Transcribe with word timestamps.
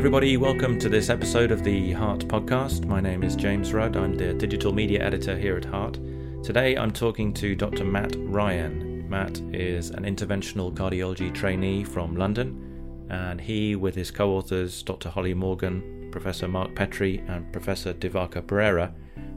everybody. 0.00 0.38
Welcome 0.38 0.78
to 0.78 0.88
this 0.88 1.10
episode 1.10 1.50
of 1.50 1.62
the 1.62 1.92
Heart 1.92 2.20
Podcast. 2.20 2.86
My 2.86 3.02
name 3.02 3.22
is 3.22 3.36
James 3.36 3.74
Rudd. 3.74 3.98
I'm 3.98 4.14
the 4.14 4.32
digital 4.32 4.72
media 4.72 5.04
editor 5.04 5.36
here 5.36 5.58
at 5.58 5.64
Heart. 5.66 5.98
Today 6.42 6.74
I'm 6.74 6.90
talking 6.90 7.34
to 7.34 7.54
Dr. 7.54 7.84
Matt 7.84 8.14
Ryan. 8.16 9.06
Matt 9.10 9.42
is 9.52 9.90
an 9.90 10.04
interventional 10.04 10.72
cardiology 10.72 11.34
trainee 11.34 11.84
from 11.84 12.16
London, 12.16 13.06
and 13.10 13.38
he, 13.38 13.76
with 13.76 13.94
his 13.94 14.10
co 14.10 14.30
authors, 14.30 14.82
Dr. 14.82 15.10
Holly 15.10 15.34
Morgan, 15.34 16.08
Professor 16.10 16.48
Mark 16.48 16.74
Petrie, 16.74 17.22
and 17.28 17.52
Professor 17.52 17.92
Divaka 17.92 18.40
Perera, 18.40 18.94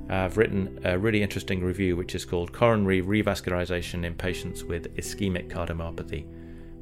have 0.09 0.37
written 0.37 0.79
a 0.85 0.97
really 0.97 1.21
interesting 1.21 1.61
review 1.61 1.97
which 1.97 2.15
is 2.15 2.23
called 2.23 2.53
Coronary 2.53 3.01
Revascularization 3.01 4.05
in 4.05 4.15
Patients 4.15 4.63
with 4.63 4.95
Ischemic 4.95 5.49
Cardiomyopathy. 5.49 6.25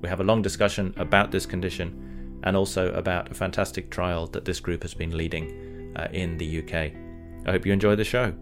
We 0.04 0.08
have 0.08 0.20
a 0.20 0.24
long 0.24 0.44
discussion 0.44 0.94
about 0.98 1.32
this 1.32 1.48
condition 1.48 2.11
and 2.44 2.56
also 2.56 2.92
about 2.94 3.32
a 3.32 3.34
fantastic 3.34 3.90
trial 3.90 4.28
that 4.28 4.46
this 4.46 4.60
group 4.60 4.84
has 4.84 4.94
been 4.94 5.16
leading 5.16 5.94
uh, 5.96 6.08
in 6.12 6.38
the 6.38 6.60
UK. 6.60 6.74
I 7.46 7.52
hope 7.52 7.66
you 7.66 7.74
enjoy 7.74 7.96
the 7.96 8.04
show. 8.04 8.34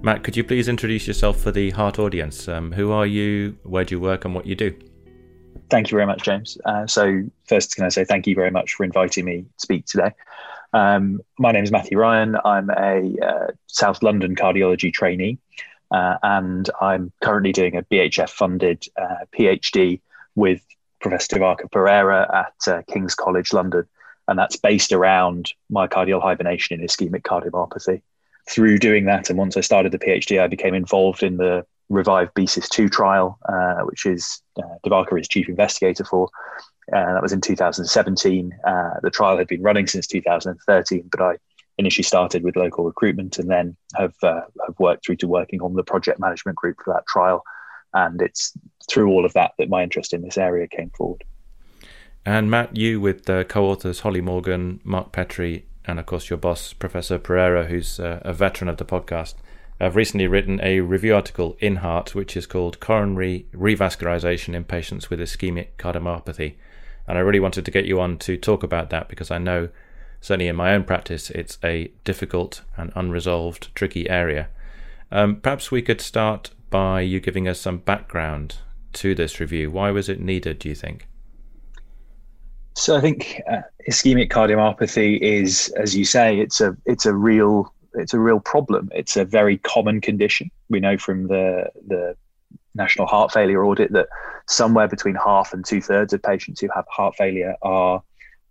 Matt, 0.00 0.22
could 0.22 0.36
you 0.36 0.44
please 0.44 0.68
introduce 0.68 1.06
yourself 1.06 1.40
for 1.40 1.50
the 1.50 1.70
Heart 1.70 1.98
audience? 1.98 2.46
Um, 2.46 2.72
who 2.72 2.92
are 2.92 3.06
you, 3.06 3.56
where 3.64 3.84
do 3.84 3.96
you 3.96 4.00
work, 4.00 4.24
and 4.24 4.34
what 4.34 4.46
you 4.46 4.54
do? 4.54 4.76
Thank 5.70 5.90
you 5.90 5.96
very 5.96 6.06
much, 6.06 6.22
James. 6.22 6.56
Uh, 6.64 6.86
so, 6.86 7.24
first, 7.46 7.74
can 7.74 7.84
I 7.84 7.88
say 7.88 8.04
thank 8.04 8.26
you 8.26 8.34
very 8.34 8.50
much 8.50 8.74
for 8.74 8.84
inviting 8.84 9.24
me 9.24 9.42
to 9.42 9.48
speak 9.56 9.86
today? 9.86 10.12
Um, 10.72 11.20
my 11.38 11.52
name 11.52 11.64
is 11.64 11.72
Matthew 11.72 11.98
Ryan. 11.98 12.36
I'm 12.44 12.70
a 12.70 13.16
uh, 13.22 13.46
South 13.66 14.02
London 14.02 14.36
cardiology 14.36 14.92
trainee, 14.92 15.38
uh, 15.90 16.16
and 16.22 16.68
I'm 16.80 17.12
currently 17.20 17.52
doing 17.52 17.76
a 17.76 17.82
BHF 17.82 18.30
funded 18.30 18.84
uh, 19.00 19.24
PhD 19.36 20.00
with 20.34 20.62
Professor 21.00 21.36
Divaka 21.36 21.70
Perera 21.70 22.32
at 22.34 22.72
uh, 22.72 22.82
King's 22.90 23.14
College 23.14 23.52
London, 23.52 23.84
and 24.26 24.38
that's 24.38 24.56
based 24.56 24.92
around 24.92 25.52
myocardial 25.72 26.22
hibernation 26.22 26.78
in 26.78 26.86
ischemic 26.86 27.22
cardiomyopathy. 27.22 28.02
Through 28.48 28.78
doing 28.78 29.04
that, 29.04 29.28
and 29.28 29.38
once 29.38 29.56
I 29.56 29.60
started 29.60 29.92
the 29.92 29.98
PhD, 29.98 30.40
I 30.40 30.46
became 30.46 30.74
involved 30.74 31.22
in 31.22 31.36
the 31.36 31.66
Revive 31.90 32.32
BCIS 32.34 32.68
2 32.68 32.88
trial, 32.88 33.38
uh, 33.48 33.82
which 33.82 34.06
is 34.06 34.42
uh, 34.58 34.76
Divaka 34.84 35.18
is 35.20 35.28
chief 35.28 35.48
investigator 35.48 36.04
for. 36.04 36.28
Uh, 36.92 37.12
that 37.14 37.22
was 37.22 37.32
in 37.32 37.40
2017. 37.40 38.58
Uh, 38.66 38.90
the 39.02 39.10
trial 39.10 39.36
had 39.36 39.46
been 39.46 39.62
running 39.62 39.86
since 39.86 40.06
2013, 40.06 41.08
but 41.10 41.20
I 41.20 41.36
initially 41.76 42.02
started 42.02 42.42
with 42.42 42.56
local 42.56 42.84
recruitment 42.84 43.38
and 43.38 43.48
then 43.50 43.76
have, 43.96 44.14
uh, 44.22 44.40
have 44.66 44.78
worked 44.78 45.04
through 45.04 45.16
to 45.16 45.28
working 45.28 45.60
on 45.60 45.74
the 45.74 45.84
project 45.84 46.18
management 46.18 46.56
group 46.56 46.76
for 46.82 46.94
that 46.94 47.06
trial 47.06 47.44
and 47.94 48.20
it's 48.22 48.52
through 48.88 49.10
all 49.10 49.24
of 49.24 49.32
that 49.34 49.52
that 49.58 49.68
my 49.68 49.82
interest 49.82 50.12
in 50.12 50.22
this 50.22 50.38
area 50.38 50.66
came 50.66 50.90
forward. 50.90 51.24
And 52.24 52.50
Matt, 52.50 52.76
you 52.76 53.00
with 53.00 53.24
the 53.24 53.46
co-authors 53.48 54.00
Holly 54.00 54.20
Morgan, 54.20 54.80
Mark 54.84 55.12
Petrie, 55.12 55.64
and 55.86 55.98
of 55.98 56.06
course 56.06 56.28
your 56.28 56.36
boss 56.36 56.72
Professor 56.72 57.18
Perera, 57.18 57.66
who's 57.66 57.98
uh, 57.98 58.20
a 58.22 58.32
veteran 58.32 58.68
of 58.68 58.76
the 58.76 58.84
podcast, 58.84 59.34
have 59.80 59.96
recently 59.96 60.26
written 60.26 60.60
a 60.62 60.80
review 60.80 61.14
article 61.14 61.56
in 61.60 61.76
Heart, 61.76 62.14
which 62.14 62.36
is 62.36 62.46
called 62.46 62.80
"Coronary 62.80 63.46
Revascularization 63.54 64.54
in 64.54 64.64
Patients 64.64 65.08
with 65.08 65.20
Ischemic 65.20 65.68
Cardiomyopathy." 65.78 66.54
And 67.06 67.16
I 67.16 67.22
really 67.22 67.40
wanted 67.40 67.64
to 67.64 67.70
get 67.70 67.86
you 67.86 68.00
on 68.00 68.18
to 68.18 68.36
talk 68.36 68.62
about 68.62 68.90
that 68.90 69.08
because 69.08 69.30
I 69.30 69.38
know, 69.38 69.70
certainly 70.20 70.48
in 70.48 70.56
my 70.56 70.74
own 70.74 70.84
practice, 70.84 71.30
it's 71.30 71.58
a 71.64 71.90
difficult 72.04 72.62
and 72.76 72.92
unresolved, 72.94 73.74
tricky 73.74 74.10
area. 74.10 74.48
Um, 75.10 75.36
perhaps 75.36 75.70
we 75.70 75.80
could 75.80 76.02
start 76.02 76.50
by 76.70 77.00
you 77.00 77.20
giving 77.20 77.48
us 77.48 77.60
some 77.60 77.78
background 77.78 78.56
to 78.94 79.14
this 79.14 79.40
review. 79.40 79.70
Why 79.70 79.90
was 79.90 80.08
it 80.08 80.20
needed, 80.20 80.58
do 80.58 80.68
you 80.68 80.74
think? 80.74 81.06
So 82.74 82.96
I 82.96 83.00
think 83.00 83.42
uh, 83.50 83.62
ischemic 83.88 84.30
cardiomyopathy 84.30 85.20
is, 85.20 85.68
as 85.76 85.96
you 85.96 86.04
say, 86.04 86.38
it's 86.38 86.60
a 86.60 86.76
it's 86.86 87.06
a 87.06 87.14
real 87.14 87.72
it's 87.94 88.14
a 88.14 88.20
real 88.20 88.40
problem. 88.40 88.88
It's 88.94 89.16
a 89.16 89.24
very 89.24 89.58
common 89.58 90.00
condition. 90.00 90.50
We 90.68 90.78
know 90.78 90.96
from 90.96 91.26
the 91.26 91.70
the 91.86 92.16
National 92.74 93.06
Heart 93.06 93.32
Failure 93.32 93.64
Audit 93.64 93.92
that 93.92 94.08
somewhere 94.46 94.86
between 94.86 95.16
half 95.16 95.52
and 95.52 95.64
two 95.64 95.80
thirds 95.80 96.12
of 96.12 96.22
patients 96.22 96.60
who 96.60 96.68
have 96.74 96.86
heart 96.88 97.16
failure 97.16 97.54
are 97.62 98.02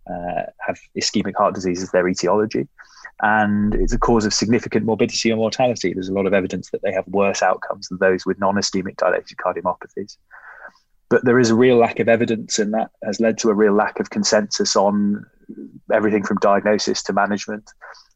uh, 0.06 0.42
have 0.60 0.78
ischemic 0.96 1.34
heart 1.34 1.54
disease 1.54 1.82
as 1.82 1.90
their 1.90 2.06
etiology 2.06 2.68
and 3.20 3.74
it's 3.74 3.92
a 3.92 3.98
cause 3.98 4.24
of 4.24 4.32
significant 4.32 4.86
morbidity 4.86 5.30
and 5.30 5.38
mortality. 5.38 5.92
There's 5.92 6.08
a 6.08 6.14
lot 6.14 6.26
of 6.26 6.34
evidence 6.34 6.70
that 6.70 6.82
they 6.82 6.92
have 6.92 7.06
worse 7.08 7.42
outcomes 7.42 7.88
than 7.88 7.98
those 7.98 8.24
with 8.24 8.38
non 8.38 8.54
ischemic 8.54 8.96
dilated 8.96 9.36
cardiomyopathies. 9.38 10.16
But 11.08 11.24
there 11.24 11.38
is 11.38 11.50
a 11.50 11.54
real 11.54 11.76
lack 11.76 12.00
of 12.00 12.08
evidence, 12.08 12.58
and 12.58 12.72
that 12.74 12.90
has 13.04 13.18
led 13.18 13.38
to 13.38 13.50
a 13.50 13.54
real 13.54 13.72
lack 13.72 13.98
of 13.98 14.10
consensus 14.10 14.76
on 14.76 15.26
everything 15.92 16.22
from 16.22 16.38
diagnosis 16.40 17.02
to 17.04 17.12
management. 17.12 17.70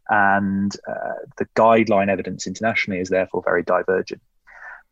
And 0.09 0.77
uh, 0.87 1.25
the 1.39 1.47
guideline 1.57 2.09
evidence 2.09 2.47
internationally 2.47 3.01
is 3.01 3.09
therefore 3.09 3.43
very 3.43 3.63
divergent. 3.63 4.21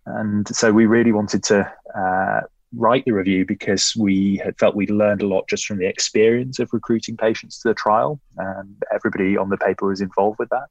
And 0.07 0.49
so 0.49 0.73
we 0.73 0.87
really 0.87 1.13
wanted 1.13 1.45
to 1.45 1.71
uh, 1.95 2.41
write 2.75 3.05
the 3.05 3.13
review 3.13 3.45
because 3.47 3.95
we 3.97 4.41
had 4.45 4.59
felt 4.59 4.77
we'd 4.77 4.91
learned 4.91 5.23
a 5.23 5.27
lot 5.27 5.49
just 5.49 5.67
from 5.67 5.79
the 5.79 5.87
experience 5.87 6.59
of 6.59 6.71
recruiting 6.73 7.17
patients 7.17 7.61
to 7.61 7.69
the 7.69 7.75
trial. 7.75 8.21
And 8.37 8.83
everybody 8.95 9.37
on 9.37 9.49
the 9.49 9.57
paper 9.57 9.87
was 9.87 10.01
involved 10.01 10.39
with 10.39 10.51
that 10.51 10.69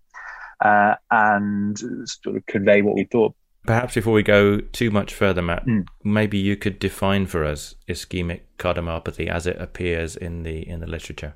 uh, 0.61 0.95
and 1.11 1.77
sort 2.07 2.37
of 2.37 2.45
convey 2.45 2.81
what 2.81 2.95
we 2.95 3.05
thought. 3.05 3.35
Perhaps 3.65 3.95
before 3.95 4.13
we 4.13 4.23
go 4.23 4.59
too 4.59 4.89
much 4.89 5.13
further, 5.13 5.41
Matt, 5.41 5.65
mm. 5.65 5.85
maybe 6.03 6.37
you 6.37 6.55
could 6.55 6.79
define 6.79 7.25
for 7.25 7.43
us 7.43 7.75
ischemic 7.87 8.41
cardiomyopathy 8.57 9.27
as 9.27 9.45
it 9.45 9.59
appears 9.59 10.15
in 10.15 10.43
the 10.43 10.67
in 10.67 10.79
the 10.79 10.87
literature. 10.87 11.35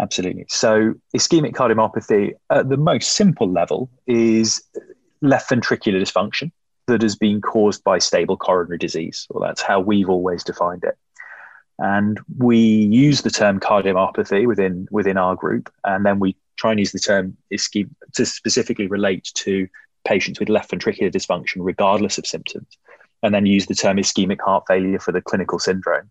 Absolutely. 0.00 0.46
So, 0.48 0.94
ischemic 1.16 1.52
cardiomyopathy, 1.52 2.32
at 2.50 2.68
the 2.68 2.76
most 2.76 3.12
simple 3.12 3.48
level, 3.48 3.88
is 4.06 4.60
left 5.20 5.50
ventricular 5.50 6.00
dysfunction 6.00 6.50
that 6.86 7.02
has 7.02 7.16
been 7.16 7.40
caused 7.40 7.82
by 7.84 7.98
stable 7.98 8.36
coronary 8.36 8.78
disease. 8.78 9.26
Well, 9.30 9.46
that's 9.46 9.62
how 9.62 9.80
we've 9.80 10.08
always 10.08 10.44
defined 10.44 10.84
it. 10.84 10.96
And 11.78 12.20
we 12.38 12.58
use 12.58 13.22
the 13.22 13.30
term 13.30 13.58
cardiomyopathy 13.58 14.46
within 14.46 14.86
within 14.90 15.16
our 15.16 15.34
group, 15.34 15.72
and 15.84 16.06
then 16.06 16.20
we 16.20 16.36
try 16.56 16.70
and 16.70 16.78
use 16.78 16.92
the 16.92 17.00
term 17.00 17.36
ischemic 17.52 17.90
to 18.14 18.24
specifically 18.24 18.86
relate 18.86 19.28
to 19.34 19.68
patients 20.04 20.38
with 20.38 20.48
left 20.48 20.70
ventricular 20.70 21.10
dysfunction, 21.10 21.56
regardless 21.58 22.18
of 22.18 22.26
symptoms, 22.26 22.68
and 23.22 23.34
then 23.34 23.46
use 23.46 23.66
the 23.66 23.74
term 23.74 23.96
ischemic 23.96 24.40
heart 24.40 24.64
failure 24.68 25.00
for 25.00 25.10
the 25.10 25.22
clinical 25.22 25.58
syndrome. 25.58 26.10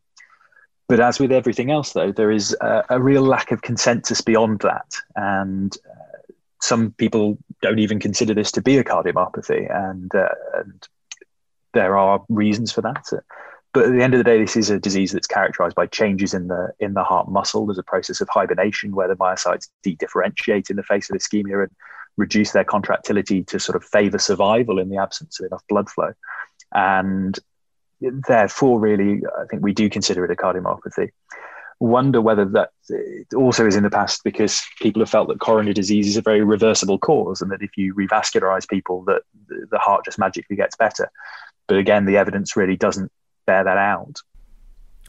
But 0.89 0.99
as 0.99 1.17
with 1.17 1.31
everything 1.31 1.71
else, 1.71 1.93
though, 1.93 2.11
there 2.11 2.31
is 2.31 2.57
a, 2.59 2.83
a 2.89 3.01
real 3.01 3.23
lack 3.23 3.51
of 3.51 3.61
consensus 3.61 4.19
beyond 4.19 4.59
that, 4.59 4.95
and 5.15 5.73
uh, 5.89 6.33
some 6.61 6.91
people 6.91 7.37
don't 7.63 7.79
even 7.79 7.99
consider 7.99 8.35
this 8.35 8.51
to 8.51 8.61
be 8.61 8.77
a 8.77 8.83
cardiomyopathy, 8.83 9.73
and, 9.73 10.13
uh, 10.13 10.27
and 10.55 10.87
there 11.73 11.97
are 11.97 12.23
reasons 12.29 12.71
for 12.71 12.81
that. 12.81 13.05
But 13.73 13.85
at 13.85 13.91
the 13.93 14.03
end 14.03 14.13
of 14.13 14.19
the 14.19 14.23
day, 14.23 14.37
this 14.37 14.55
is 14.55 14.69
a 14.69 14.79
disease 14.79 15.11
that's 15.11 15.25
characterized 15.25 15.75
by 15.75 15.87
changes 15.87 16.35
in 16.35 16.47
the 16.47 16.71
in 16.79 16.93
the 16.93 17.03
heart 17.03 17.27
muscle. 17.27 17.65
There's 17.65 17.79
a 17.79 17.83
process 17.83 18.21
of 18.21 18.29
hibernation 18.29 18.93
where 18.93 19.07
the 19.07 19.15
myocytes 19.15 19.69
de-differentiate 19.81 20.69
in 20.69 20.75
the 20.75 20.83
face 20.83 21.09
of 21.09 21.17
ischemia 21.17 21.63
and 21.63 21.71
reduce 22.15 22.51
their 22.51 22.63
contractility 22.63 23.43
to 23.45 23.59
sort 23.59 23.75
of 23.75 23.83
favor 23.83 24.19
survival 24.19 24.77
in 24.77 24.89
the 24.89 24.97
absence 24.97 25.39
of 25.39 25.47
enough 25.47 25.63
blood 25.67 25.89
flow. 25.89 26.13
And 26.71 27.39
therefore, 28.27 28.79
really, 28.79 29.23
I 29.41 29.45
think 29.49 29.63
we 29.63 29.73
do 29.73 29.89
consider 29.89 30.23
it 30.23 30.31
a 30.31 30.35
cardiomyopathy 30.35 31.09
wonder 31.79 32.21
whether 32.21 32.45
that 32.45 32.71
also 33.35 33.65
is 33.65 33.75
in 33.75 33.83
the 33.83 33.89
past 33.89 34.23
because 34.23 34.61
people 34.81 35.01
have 35.01 35.09
felt 35.09 35.27
that 35.27 35.39
coronary 35.39 35.73
disease 35.73 36.07
is 36.07 36.17
a 36.17 36.21
very 36.21 36.41
reversible 36.41 36.97
cause 36.97 37.41
and 37.41 37.51
that 37.51 37.61
if 37.61 37.77
you 37.77 37.93
revascularize 37.93 38.67
people 38.67 39.03
that 39.05 39.21
the 39.47 39.79
heart 39.79 40.05
just 40.05 40.19
magically 40.19 40.55
gets 40.55 40.75
better. 40.75 41.11
But 41.67 41.77
again 41.77 42.05
the 42.05 42.17
evidence 42.17 42.55
really 42.55 42.75
doesn't 42.75 43.11
bear 43.45 43.63
that 43.63 43.77
out. 43.77 44.21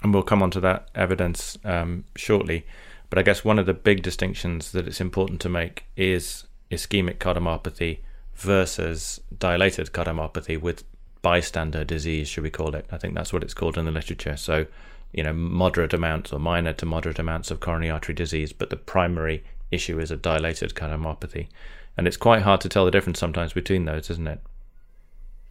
And 0.03 0.13
we'll 0.13 0.23
come 0.23 0.43
on 0.43 0.51
to 0.53 0.61
that 0.61 0.89
evidence 0.95 1.57
um, 1.65 2.05
shortly. 2.17 2.67
But 3.11 3.19
i 3.19 3.23
guess 3.23 3.45
one 3.45 3.59
of 3.59 3.67
the 3.67 3.75
big 3.75 4.03
distinctions 4.03 4.73
that 4.73 4.89
it's 4.89 5.01
important 5.01 5.41
to 5.43 5.49
make 5.49 5.85
is 5.97 6.45
ischemic 6.71 7.19
cardiomyopathy 7.19 7.99
versus 8.35 9.21
dilated 9.39 9.93
cardiomyopathy 9.93 10.61
with 10.61 10.83
bystander 11.23 11.85
disease 11.85 12.29
should 12.29 12.43
we 12.43 12.51
call 12.51 12.75
it. 12.75 12.87
I 12.91 12.99
think 12.99 13.15
that's 13.15 13.33
what 13.33 13.43
it's 13.43 13.55
called 13.55 13.79
in 13.79 13.85
the 13.85 13.91
literature. 13.91 14.37
So 14.37 14.67
you 15.15 15.23
know, 15.23 15.33
moderate 15.33 15.95
amounts 15.95 16.33
or 16.33 16.41
minor 16.41 16.73
to 16.73 16.87
moderate 16.87 17.19
amounts 17.19 17.51
of 17.51 17.61
coronary 17.61 17.91
artery 17.91 18.15
disease, 18.15 18.53
but 18.53 18.71
the 18.71 18.77
primary 18.77 19.45
issue 19.71 20.01
is 20.01 20.11
a 20.11 20.17
dilated 20.17 20.75
cardiomyopathy. 20.75 21.47
And 21.97 22.09
it's 22.09 22.17
quite 22.17 22.43
hard 22.43 22.61
to 22.63 22.69
tell 22.69 22.85
the 22.85 22.91
difference 22.91 23.21
sometimes 23.21 23.53
between 23.53 23.85
those, 23.85 24.11
isn't 24.11 24.27
it? 24.27 24.41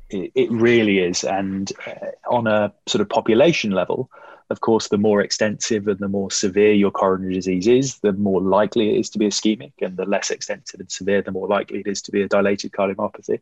It, 0.10 0.51
really 0.51 1.00
is. 1.00 1.24
And 1.24 1.71
uh, 1.88 2.12
on 2.30 2.45
a 2.45 2.71
sort 2.88 3.01
of 3.01 3.10
population 3.10 3.71
level, 3.71 4.12
of 4.50 4.62
course, 4.62 4.89
the 4.89 4.98
more 4.98 5.21
extensive 5.21 5.88
and 5.88 5.98
the 5.98 6.10
more 6.10 6.30
severe 6.30 6.74
your 6.74 6.92
coronary 6.92 7.33
disease 7.33 7.65
is, 7.65 8.00
the 8.00 8.13
more 8.13 8.42
likely 8.42 8.94
it 8.94 9.00
is 9.00 9.10
to 9.12 9.19
be 9.19 9.27
ischemic, 9.27 9.71
and 9.81 9.98
the 9.98 10.06
less 10.06 10.30
extensive 10.30 10.81
and 10.81 10.92
severe, 10.92 11.21
the 11.21 11.31
more 11.31 11.48
likely 11.48 11.80
it 11.80 11.88
is 11.88 12.01
to 12.04 12.12
be 12.12 12.21
a 12.21 12.27
dilated 12.27 12.74
cardiomyopathy. 12.74 13.39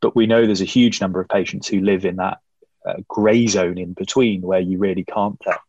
But 0.00 0.14
we 0.14 0.26
know 0.26 0.44
there's 0.44 0.60
a 0.60 0.66
huge 0.66 1.00
number 1.00 1.20
of 1.20 1.28
patients 1.28 1.66
who 1.66 1.80
live 1.80 2.04
in 2.04 2.16
that 2.16 2.40
grey 3.08 3.46
zone 3.46 3.78
in 3.78 3.92
between 3.92 4.42
where 4.42 4.60
you 4.60 4.78
really 4.78 5.04
can't 5.04 5.38
tell. 5.40 5.60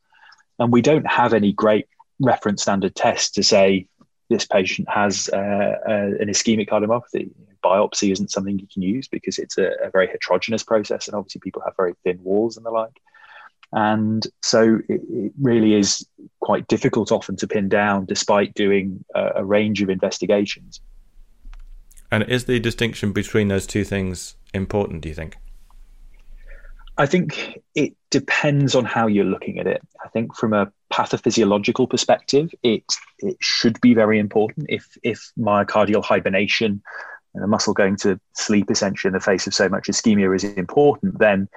And 0.60 0.72
we 0.72 0.82
don't 0.82 1.08
have 1.08 1.34
any 1.34 1.54
great 1.54 1.88
reference 2.20 2.64
standard 2.64 2.96
test 2.96 3.36
to 3.36 3.44
say 3.44 3.88
this 4.30 4.46
patient 4.46 4.90
has 4.90 5.30
uh, 5.32 5.38
uh, 5.38 6.12
an 6.20 6.28
ischemic 6.28 6.70
cardiomyopathy. 6.70 7.30
Biopsy 7.64 8.12
isn't 8.12 8.32
something 8.32 8.60
you 8.60 8.68
can 8.72 8.82
use 8.82 9.08
because 9.08 9.40
it's 9.40 9.58
a, 9.58 9.72
a, 9.84 9.90
very 9.90 10.08
heterogeneous 10.08 10.64
process, 10.64 11.08
and 11.08 11.16
obviously 11.16 11.40
people 11.40 11.62
have 11.66 11.76
very 11.76 11.94
thin 12.04 12.20
walls 12.24 12.58
and 12.58 12.66
the 12.66 12.72
like. 12.72 13.00
And 13.74 14.26
so 14.42 14.80
it, 14.88 15.02
it 15.10 15.34
really 15.42 15.74
is 15.74 16.06
quite 16.40 16.68
difficult 16.68 17.12
often 17.12 17.36
to 17.38 17.48
pin 17.48 17.68
down, 17.68 18.06
despite 18.06 18.54
doing 18.54 19.04
a, 19.16 19.32
a 19.38 19.46
range 19.46 19.82
of 19.82 19.90
investigations. 19.90 20.82
And 22.12 22.24
is 22.24 22.46
the 22.46 22.60
distinction 22.60 23.12
between 23.12 23.50
those 23.50 23.68
two 23.68 23.84
things 23.84 24.36
important? 24.54 25.02
Do 25.02 25.10
you 25.10 25.16
think? 25.16 25.38
I 26.98 27.06
think 27.06 27.62
it 27.76 27.94
depends 28.10 28.74
on 28.74 28.86
how 28.86 29.08
you're 29.08 29.26
looking 29.26 29.60
at 29.60 29.68
it. 29.68 29.82
I 30.04 30.10
think 30.10 30.36
from 30.36 30.54
a 30.54 30.72
pathophysiological 30.92 31.90
perspective, 31.90 32.54
it 32.64 32.84
it 33.20 33.38
should 33.40 33.80
be 33.82 33.94
very 33.94 34.20
important. 34.20 34.68
If 34.70 34.98
if 35.04 35.32
myocardial 35.38 36.04
hibernation 36.04 36.82
and 37.34 37.44
the 37.44 37.48
muscle 37.48 37.74
going 37.74 37.98
to 37.98 38.20
sleep 38.34 38.72
essentially 38.72 39.10
in 39.10 39.14
the 39.14 39.20
face 39.20 39.46
of 39.46 39.54
so 39.54 39.70
much 39.70 39.88
ischemia 39.88 40.36
is 40.36 40.44
important, 40.44 41.20
then 41.20 41.48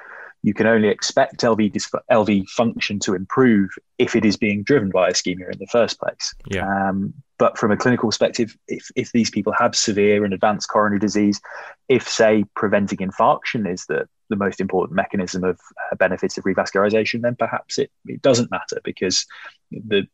you 0.43 0.55
can 0.55 0.67
only 0.67 0.89
expect 0.89 1.41
LV 1.41 1.73
LV 2.11 2.49
function 2.49 2.99
to 3.01 3.15
improve 3.15 3.71
if 3.99 4.17
it 4.17 4.25
is 4.25 4.37
being 4.37 4.63
driven 4.63 4.91
by 4.91 5.11
ischemia 5.11 5.53
in 5.53 5.59
the 5.59 5.67
first 5.67 5.99
place. 5.99 6.35
Yeah. 6.47 6.67
Um, 6.67 7.15
but 7.39 7.57
from 7.57 7.71
a 7.71 7.77
clinical 7.77 8.09
perspective, 8.09 8.57
if, 8.69 8.91
if 8.97 9.13
these 9.13 9.31
people 9.31 9.55
have 9.55 9.75
severe 9.75 10.25
and 10.25 10.35
advanced 10.35 10.69
coronary 10.69 10.99
disease, 10.99 11.41
if 11.89 12.09
say 12.09 12.45
preventing 12.55 12.99
infarction 12.99 13.71
is 13.71 13.87
the, 13.87 14.07
the 14.31 14.37
most 14.37 14.61
important 14.61 14.97
mechanism 14.97 15.45
of 15.45 15.61
uh, 15.93 15.97
benefits 15.97 16.39
of 16.39 16.45
revascularization, 16.45 17.21
then 17.21 17.37
perhaps 17.37 17.79
it, 17.79 17.91
it 18.07 18.23
doesn't 18.23 18.51
matter 18.51 18.81
because 18.83 19.27
the 19.71 20.07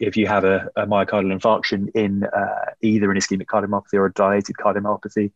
if 0.00 0.16
you 0.16 0.26
have 0.26 0.44
a, 0.44 0.70
a 0.76 0.86
myocardial 0.86 1.38
infarction 1.38 1.90
in 1.94 2.24
uh, 2.24 2.72
either 2.80 3.10
an 3.10 3.18
ischemic 3.18 3.46
cardiomyopathy 3.46 3.94
or 3.94 4.06
a 4.06 4.12
dilated 4.12 4.56
cardiomyopathy, 4.56 5.30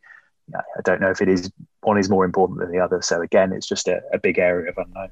I 0.55 0.81
don't 0.83 0.99
know 0.99 1.11
if 1.11 1.21
it 1.21 1.29
is 1.29 1.51
one 1.81 1.97
is 1.99 2.09
more 2.09 2.25
important 2.25 2.59
than 2.59 2.71
the 2.71 2.79
other. 2.79 3.01
So 3.01 3.21
again, 3.21 3.53
it's 3.53 3.67
just 3.67 3.87
a, 3.87 4.01
a 4.11 4.17
big 4.17 4.39
area 4.39 4.69
of 4.69 4.77
unknown. 4.77 5.09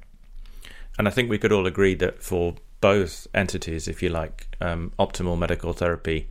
And 0.98 1.06
I 1.06 1.10
think 1.10 1.30
we 1.30 1.38
could 1.38 1.52
all 1.52 1.66
agree 1.66 1.94
that 1.94 2.22
for 2.22 2.56
both 2.80 3.26
entities, 3.34 3.88
if 3.88 4.02
you 4.02 4.08
like, 4.08 4.56
um, 4.60 4.92
optimal 4.98 5.38
medical 5.38 5.72
therapy, 5.72 6.28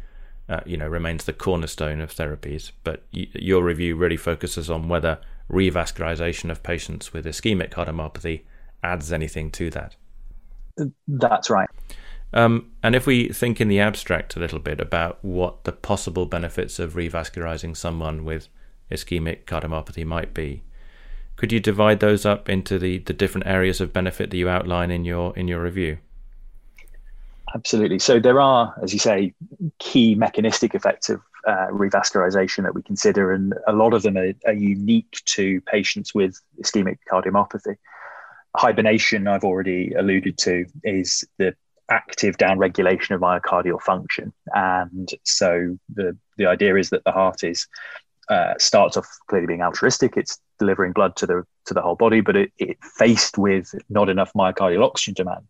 uh, 0.48 0.62
you 0.66 0.78
know, 0.78 0.88
remains 0.88 1.26
the 1.26 1.34
cornerstone 1.34 2.02
of 2.02 2.14
therapies. 2.14 2.72
But 2.84 3.04
y- 3.14 3.28
your 3.34 3.64
review 3.64 3.96
really 3.96 4.18
focuses 4.18 4.70
on 4.70 4.88
whether 4.90 5.20
revascularization 5.50 6.52
of 6.52 6.64
patients 6.64 7.14
with 7.14 7.26
ischemic 7.26 7.72
cardiomyopathy 7.72 8.42
adds 8.84 9.12
anything 9.12 9.52
to 9.52 9.70
that. 9.72 9.96
That's 11.08 11.50
right. 11.50 11.70
Um, 12.32 12.72
and 12.84 12.96
if 12.96 13.08
we 13.08 13.30
think 13.30 13.60
in 13.60 13.68
the 13.68 13.80
abstract 13.80 14.36
a 14.36 14.40
little 14.40 14.60
bit 14.60 14.80
about 14.80 15.18
what 15.24 15.64
the 15.64 15.72
possible 15.72 16.26
benefits 16.26 16.78
of 16.78 16.94
revascularizing 16.94 17.76
someone 17.76 18.24
with 18.24 18.50
ischemic 18.92 19.46
cardiomyopathy 19.46 20.06
might 20.06 20.34
be, 20.34 20.64
could 21.36 21.52
you 21.52 21.60
divide 21.60 22.00
those 22.00 22.26
up 22.26 22.50
into 22.50 22.78
the, 22.78 23.00
the 23.00 23.14
different 23.14 23.48
areas 23.48 23.82
of 23.82 23.94
benefit 23.94 24.30
that 24.30 24.38
you 24.38 24.50
outline 24.50 24.92
in 24.92 25.06
your 25.06 25.36
in 25.38 25.48
your 25.48 25.64
review? 25.64 25.98
Absolutely. 27.56 27.98
So 27.98 28.20
there 28.20 28.40
are, 28.40 28.76
as 28.84 28.94
you 28.94 29.00
say, 29.00 29.34
key 29.80 30.14
mechanistic 30.16 30.76
effects 30.76 31.10
of 31.10 31.22
uh, 31.46 31.68
revascularization 31.72 32.64
that 32.64 32.76
we 32.76 32.82
consider, 32.82 33.32
and 33.32 33.54
a 33.68 33.74
lot 33.74 33.94
of 33.94 34.04
them 34.04 34.18
are, 34.18 34.34
are, 34.46 34.54
unique 34.54 35.22
to 35.26 35.62
patients 35.62 36.14
with 36.14 36.40
ischemic 36.62 36.98
cardiomyopathy. 37.12 37.76
Hibernation, 38.56 39.28
I've 39.28 39.44
already 39.44 39.94
alluded 39.94 40.38
to, 40.40 40.66
is 40.84 41.24
the 41.38 41.56
active 41.90 42.38
downregulation 42.38 43.16
of 43.16 43.22
myocardial 43.22 43.82
function, 43.82 44.34
and 44.54 45.10
so 45.24 45.78
the 45.94 46.18
the 46.38 46.46
idea 46.46 46.76
is 46.76 46.90
that 46.90 47.04
the 47.04 47.12
heart 47.12 47.44
is 47.44 47.68
uh, 48.30 48.54
starts 48.58 48.98
off 48.98 49.08
clearly 49.28 49.48
being 49.48 49.62
altruistic; 49.62 50.18
it's 50.18 50.40
delivering 50.58 50.94
blood 50.94 51.16
to 51.18 51.26
the 51.26 51.44
to 51.66 51.74
the 51.74 51.82
whole 51.82 51.96
body, 51.96 52.22
but 52.22 52.36
it, 52.36 52.52
it 52.58 52.78
faced 52.84 53.38
with 53.38 53.74
not 53.90 54.10
enough 54.10 54.34
myocardial 54.34 54.84
oxygen 54.84 55.14
demand 55.14 55.46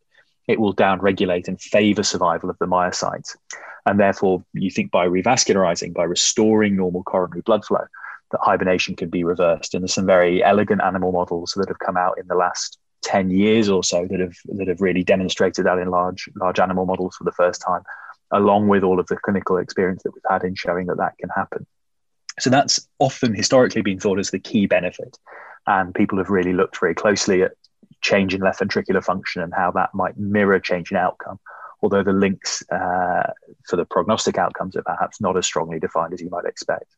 it 0.50 0.60
will 0.60 0.74
downregulate 0.74 1.48
and 1.48 1.62
favor 1.62 2.02
survival 2.02 2.50
of 2.50 2.58
the 2.58 2.66
myocytes. 2.66 3.38
And 3.86 4.00
therefore, 4.00 4.44
you 4.54 4.72
think 4.72 4.90
by 4.90 5.08
revascularizing, 5.08 5.94
by 5.94 6.04
restoring 6.04 6.76
normal 6.76 7.04
coronary 7.04 7.42
blood 7.42 7.64
flow, 7.64 7.86
that 8.32 8.42
hibernation 8.42 8.96
can 8.96 9.10
be 9.10 9.24
reversed. 9.24 9.76
And 9.76 9.84
there's 9.84 9.94
some 9.94 10.08
very 10.08 10.44
elegant 10.44 10.82
animal 10.82 11.12
models 11.12 11.54
that 11.56 11.68
have 11.68 11.78
come 11.78 11.98
out 11.98 12.18
in 12.20 12.28
the 12.28 12.36
last 12.36 12.80
10 13.04 13.30
years 13.30 13.70
or 13.70 13.84
so 13.84 14.08
that 14.10 14.20
have 14.20 14.36
that 14.46 14.68
have 14.68 14.82
really 14.82 15.04
demonstrated 15.04 15.66
that 15.68 15.78
in 15.78 15.90
large 15.90 16.28
large 16.36 16.60
animal 16.60 16.86
models 16.86 17.16
for 17.16 17.26
the 17.26 17.32
first 17.32 17.62
time, 17.62 17.84
along 18.32 18.68
with 18.68 18.84
all 18.84 19.00
of 19.00 19.06
the 19.06 19.18
clinical 19.18 19.58
experience 19.58 20.02
that 20.02 20.14
we've 20.16 20.32
had 20.32 20.44
in 20.44 20.56
showing 20.56 20.88
that 20.88 20.98
that 20.98 21.16
can 21.20 21.30
happen. 21.30 21.66
So 22.40 22.50
that's 22.50 22.88
often 22.98 23.36
historically 23.36 23.84
been 23.84 24.00
thought 24.00 24.18
as 24.18 24.32
the 24.32 24.40
key 24.40 24.66
benefit. 24.66 25.16
And 25.68 25.94
people 25.94 26.18
have 26.18 26.32
really 26.32 26.54
looked 26.54 26.80
very 26.80 26.96
closely 26.96 27.44
at 27.44 27.52
change 28.02 28.34
in 28.34 28.42
left 28.42 28.60
ventricular 28.60 29.04
function 29.04 29.42
and 29.42 29.54
how 29.54 29.72
that 29.72 29.94
might 29.94 30.18
mirror 30.18 30.60
change 30.60 30.92
in 30.92 30.98
outcome. 30.98 31.40
Although 31.82 32.04
the 32.04 32.14
links 32.14 32.64
uh, 32.70 33.32
for 33.68 33.76
the 33.78 33.86
prognostic 33.86 34.38
outcomes 34.38 34.76
are 34.76 34.84
perhaps 34.84 35.22
not 35.22 35.38
as 35.38 35.46
strongly 35.46 35.80
defined 35.80 36.14
as 36.14 36.22
you 36.22 36.30
might 36.30 36.46
expect. 36.46 36.96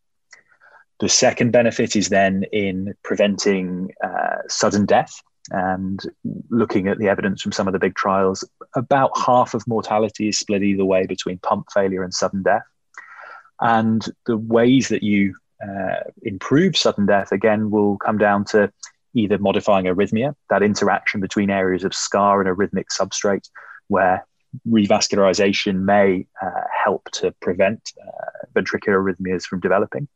The 1.00 1.10
second 1.10 1.52
benefit 1.52 1.96
is 1.96 2.10
then 2.10 2.44
in 2.52 2.94
preventing 3.04 3.92
uh, 4.04 4.38
sudden 4.48 4.86
death 4.86 5.22
and 5.50 6.00
looking 6.50 6.88
at 6.88 7.00
the 7.00 7.10
evidence 7.10 7.42
from 7.42 7.52
some 7.52 7.68
of 7.68 7.74
the 7.74 7.80
big 7.80 7.96
trials, 7.96 8.48
about 8.76 9.12
half 9.18 9.54
of 9.54 9.68
mortality 9.68 10.28
is 10.28 10.38
split 10.38 10.64
either 10.64 10.86
way 10.86 11.06
between 11.08 11.40
pump 11.40 11.68
failure 11.74 12.04
and 12.04 12.14
sudden 12.14 12.44
death. 12.44 12.64
And 13.60 14.06
the 14.26 14.38
ways 14.38 14.90
that 14.90 15.04
you 15.04 15.36
uh, 15.64 16.04
improve 16.24 16.78
sudden 16.78 17.06
death, 17.06 17.32
again, 17.32 17.72
will 17.72 17.98
come 17.98 18.18
down 18.18 18.46
to 18.46 18.72
either 19.14 19.38
modifying 19.38 19.86
arrhythmia, 19.86 20.34
that 20.50 20.64
interaction 20.64 21.22
between 21.22 21.50
areas 21.50 21.84
of 21.84 21.94
scar 21.94 22.42
and 22.42 22.50
arrhythmic 22.50 22.86
substrate, 22.92 23.50
where 23.88 24.26
revascularization 24.68 25.82
may 25.82 26.26
uh, 26.42 26.62
help 26.84 27.10
to 27.12 27.34
prevent 27.42 27.92
uh, 28.06 28.46
ventricular 28.56 29.02
arrhythmias 29.02 29.44
from 29.44 29.60
developing, 29.60 30.08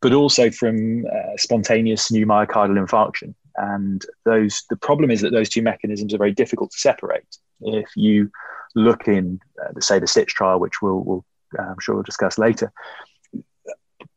but 0.00 0.12
also 0.12 0.50
from 0.50 1.04
uh, 1.06 1.36
spontaneous 1.36 2.10
new 2.10 2.26
myocardial 2.26 2.84
infarction. 2.84 3.34
And 3.56 4.04
those, 4.24 4.62
the 4.70 4.76
problem 4.76 5.10
is 5.10 5.20
that 5.22 5.32
those 5.32 5.48
two 5.48 5.62
mechanisms 5.62 6.14
are 6.14 6.18
very 6.18 6.32
difficult 6.32 6.70
to 6.70 6.78
separate. 6.78 7.36
If 7.60 7.88
you 7.96 8.30
look 8.74 9.08
in, 9.08 9.40
uh, 9.60 9.80
say, 9.80 9.98
the 9.98 10.06
STICH 10.06 10.34
trial, 10.34 10.60
which 10.60 10.80
we'll, 10.80 11.00
we'll 11.00 11.24
uh, 11.58 11.62
I'm 11.62 11.80
sure 11.80 11.94
we'll 11.94 12.04
discuss 12.04 12.38
later, 12.38 12.72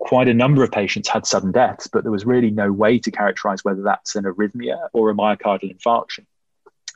quite 0.02 0.28
a 0.28 0.34
number 0.34 0.64
of 0.64 0.72
patients 0.72 1.08
had 1.08 1.26
sudden 1.26 1.52
deaths, 1.52 1.88
but 1.88 2.04
there 2.04 2.12
was 2.12 2.26
really 2.26 2.50
no 2.50 2.72
way 2.72 2.98
to 3.00 3.12
characterize 3.12 3.64
whether 3.64 3.84
that's 3.84 4.16
an 4.16 4.26
arrhythmia 4.26 4.90
or 4.94 5.10
a 5.10 5.14
myocardial 5.14 5.74
infarction. 5.74 6.26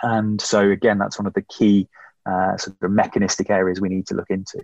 And 0.01 0.41
so, 0.41 0.69
again, 0.71 0.97
that's 0.97 1.17
one 1.17 1.27
of 1.27 1.33
the 1.33 1.43
key 1.43 1.87
uh, 2.25 2.57
sort 2.57 2.75
of 2.81 2.91
mechanistic 2.91 3.49
areas 3.49 3.79
we 3.79 3.89
need 3.89 4.07
to 4.07 4.15
look 4.15 4.29
into. 4.29 4.59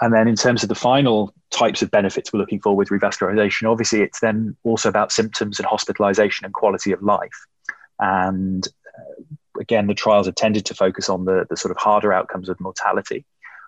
And 0.00 0.14
then, 0.14 0.28
in 0.28 0.36
terms 0.36 0.62
of 0.62 0.68
the 0.68 0.76
final 0.76 1.34
types 1.50 1.82
of 1.82 1.90
benefits 1.90 2.32
we're 2.32 2.40
looking 2.40 2.60
for 2.60 2.74
with 2.76 2.88
revascularization, 2.88 3.70
obviously, 3.70 4.02
it's 4.02 4.20
then 4.20 4.56
also 4.62 4.88
about 4.88 5.12
symptoms 5.12 5.58
and 5.58 5.66
hospitalization 5.66 6.44
and 6.44 6.54
quality 6.54 6.92
of 6.92 7.02
life. 7.02 7.46
And 7.98 8.66
uh, 8.96 9.60
again, 9.60 9.88
the 9.88 9.94
trials 9.94 10.26
have 10.26 10.36
tended 10.36 10.64
to 10.66 10.74
focus 10.74 11.08
on 11.08 11.24
the, 11.24 11.44
the 11.50 11.56
sort 11.56 11.72
of 11.72 11.76
harder 11.76 12.12
outcomes 12.12 12.48
of 12.48 12.60
mortality 12.60 13.26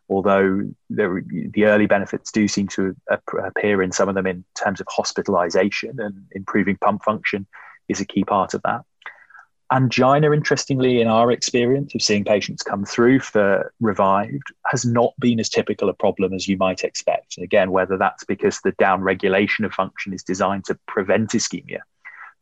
although 0.09 0.63
there, 0.91 1.23
the 1.27 1.65
early 1.65 1.87
benefits 1.87 2.31
do 2.31 2.47
seem 2.47 2.69
to 2.69 2.95
appear 3.09 3.83
in 3.83 3.93
some 3.93 4.09
of 4.09 4.15
them 4.15 4.27
in 4.27 4.45
terms 4.55 4.81
of 4.81 4.87
hospitalization 4.91 5.99
and 5.99 6.27
improving 6.33 6.77
pump 6.77 7.03
function 7.03 7.47
is 7.89 8.01
a 8.01 8.05
key 8.05 8.25
part 8.25 8.55
of 8.55 8.63
that. 8.63 8.83
Angina, 9.73 10.33
interestingly, 10.33 11.01
in 11.01 11.09
our 11.09 11.33
experience 11.33 11.95
of 11.95 12.03
seeing 12.03 12.25
patients 12.25 12.63
come 12.63 12.85
through 12.85 13.19
for 13.21 13.73
revived, 13.81 14.53
has 14.67 14.85
not 14.85 15.15
been 15.19 15.41
as 15.41 15.49
typical 15.49 15.89
a 15.89 15.95
problem 15.95 16.35
as 16.35 16.47
you 16.47 16.57
might 16.59 16.85
expect. 16.85 17.37
And 17.37 17.45
again, 17.45 17.73
whether 17.73 17.97
that's 17.97 18.25
because 18.25 18.61
the 18.61 18.73
downregulation 18.73 19.65
of 19.65 19.73
function 19.73 20.13
is 20.13 20.23
designed 20.23 20.67
to 20.67 20.79
prevent 20.87 21.31
ischemia, 21.31 21.81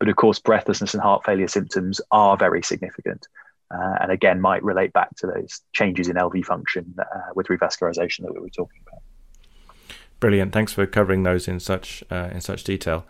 but 0.01 0.09
of 0.09 0.17
course, 0.17 0.41
breathlessness 0.41 0.95
and 0.95 1.03
heart 1.03 1.25
failure 1.25 1.49
symptoms 1.49 2.01
are 2.11 2.37
very 2.37 2.63
significant 2.63 3.29
uh, 3.73 3.97
and 4.01 4.13
again 4.13 4.41
might 4.41 4.63
relate 4.63 4.93
back 4.93 5.15
to 5.17 5.27
those 5.27 5.61
changes 5.73 6.09
in 6.09 6.17
LV 6.17 6.45
function 6.45 6.95
uh, 6.99 7.05
with 7.35 7.47
revascularization 7.49 8.23
that 8.23 8.33
we 8.35 8.41
were 8.41 8.51
talking 8.51 8.81
about. 8.87 9.01
Brilliant. 10.21 10.53
Thanks 10.53 10.73
for 10.73 10.87
covering 10.87 11.25
those 11.25 11.49
in 11.49 11.59
such 11.59 12.05
uh, 12.11 12.29
in 12.33 12.41
such 12.41 12.65
detail. 12.65 13.05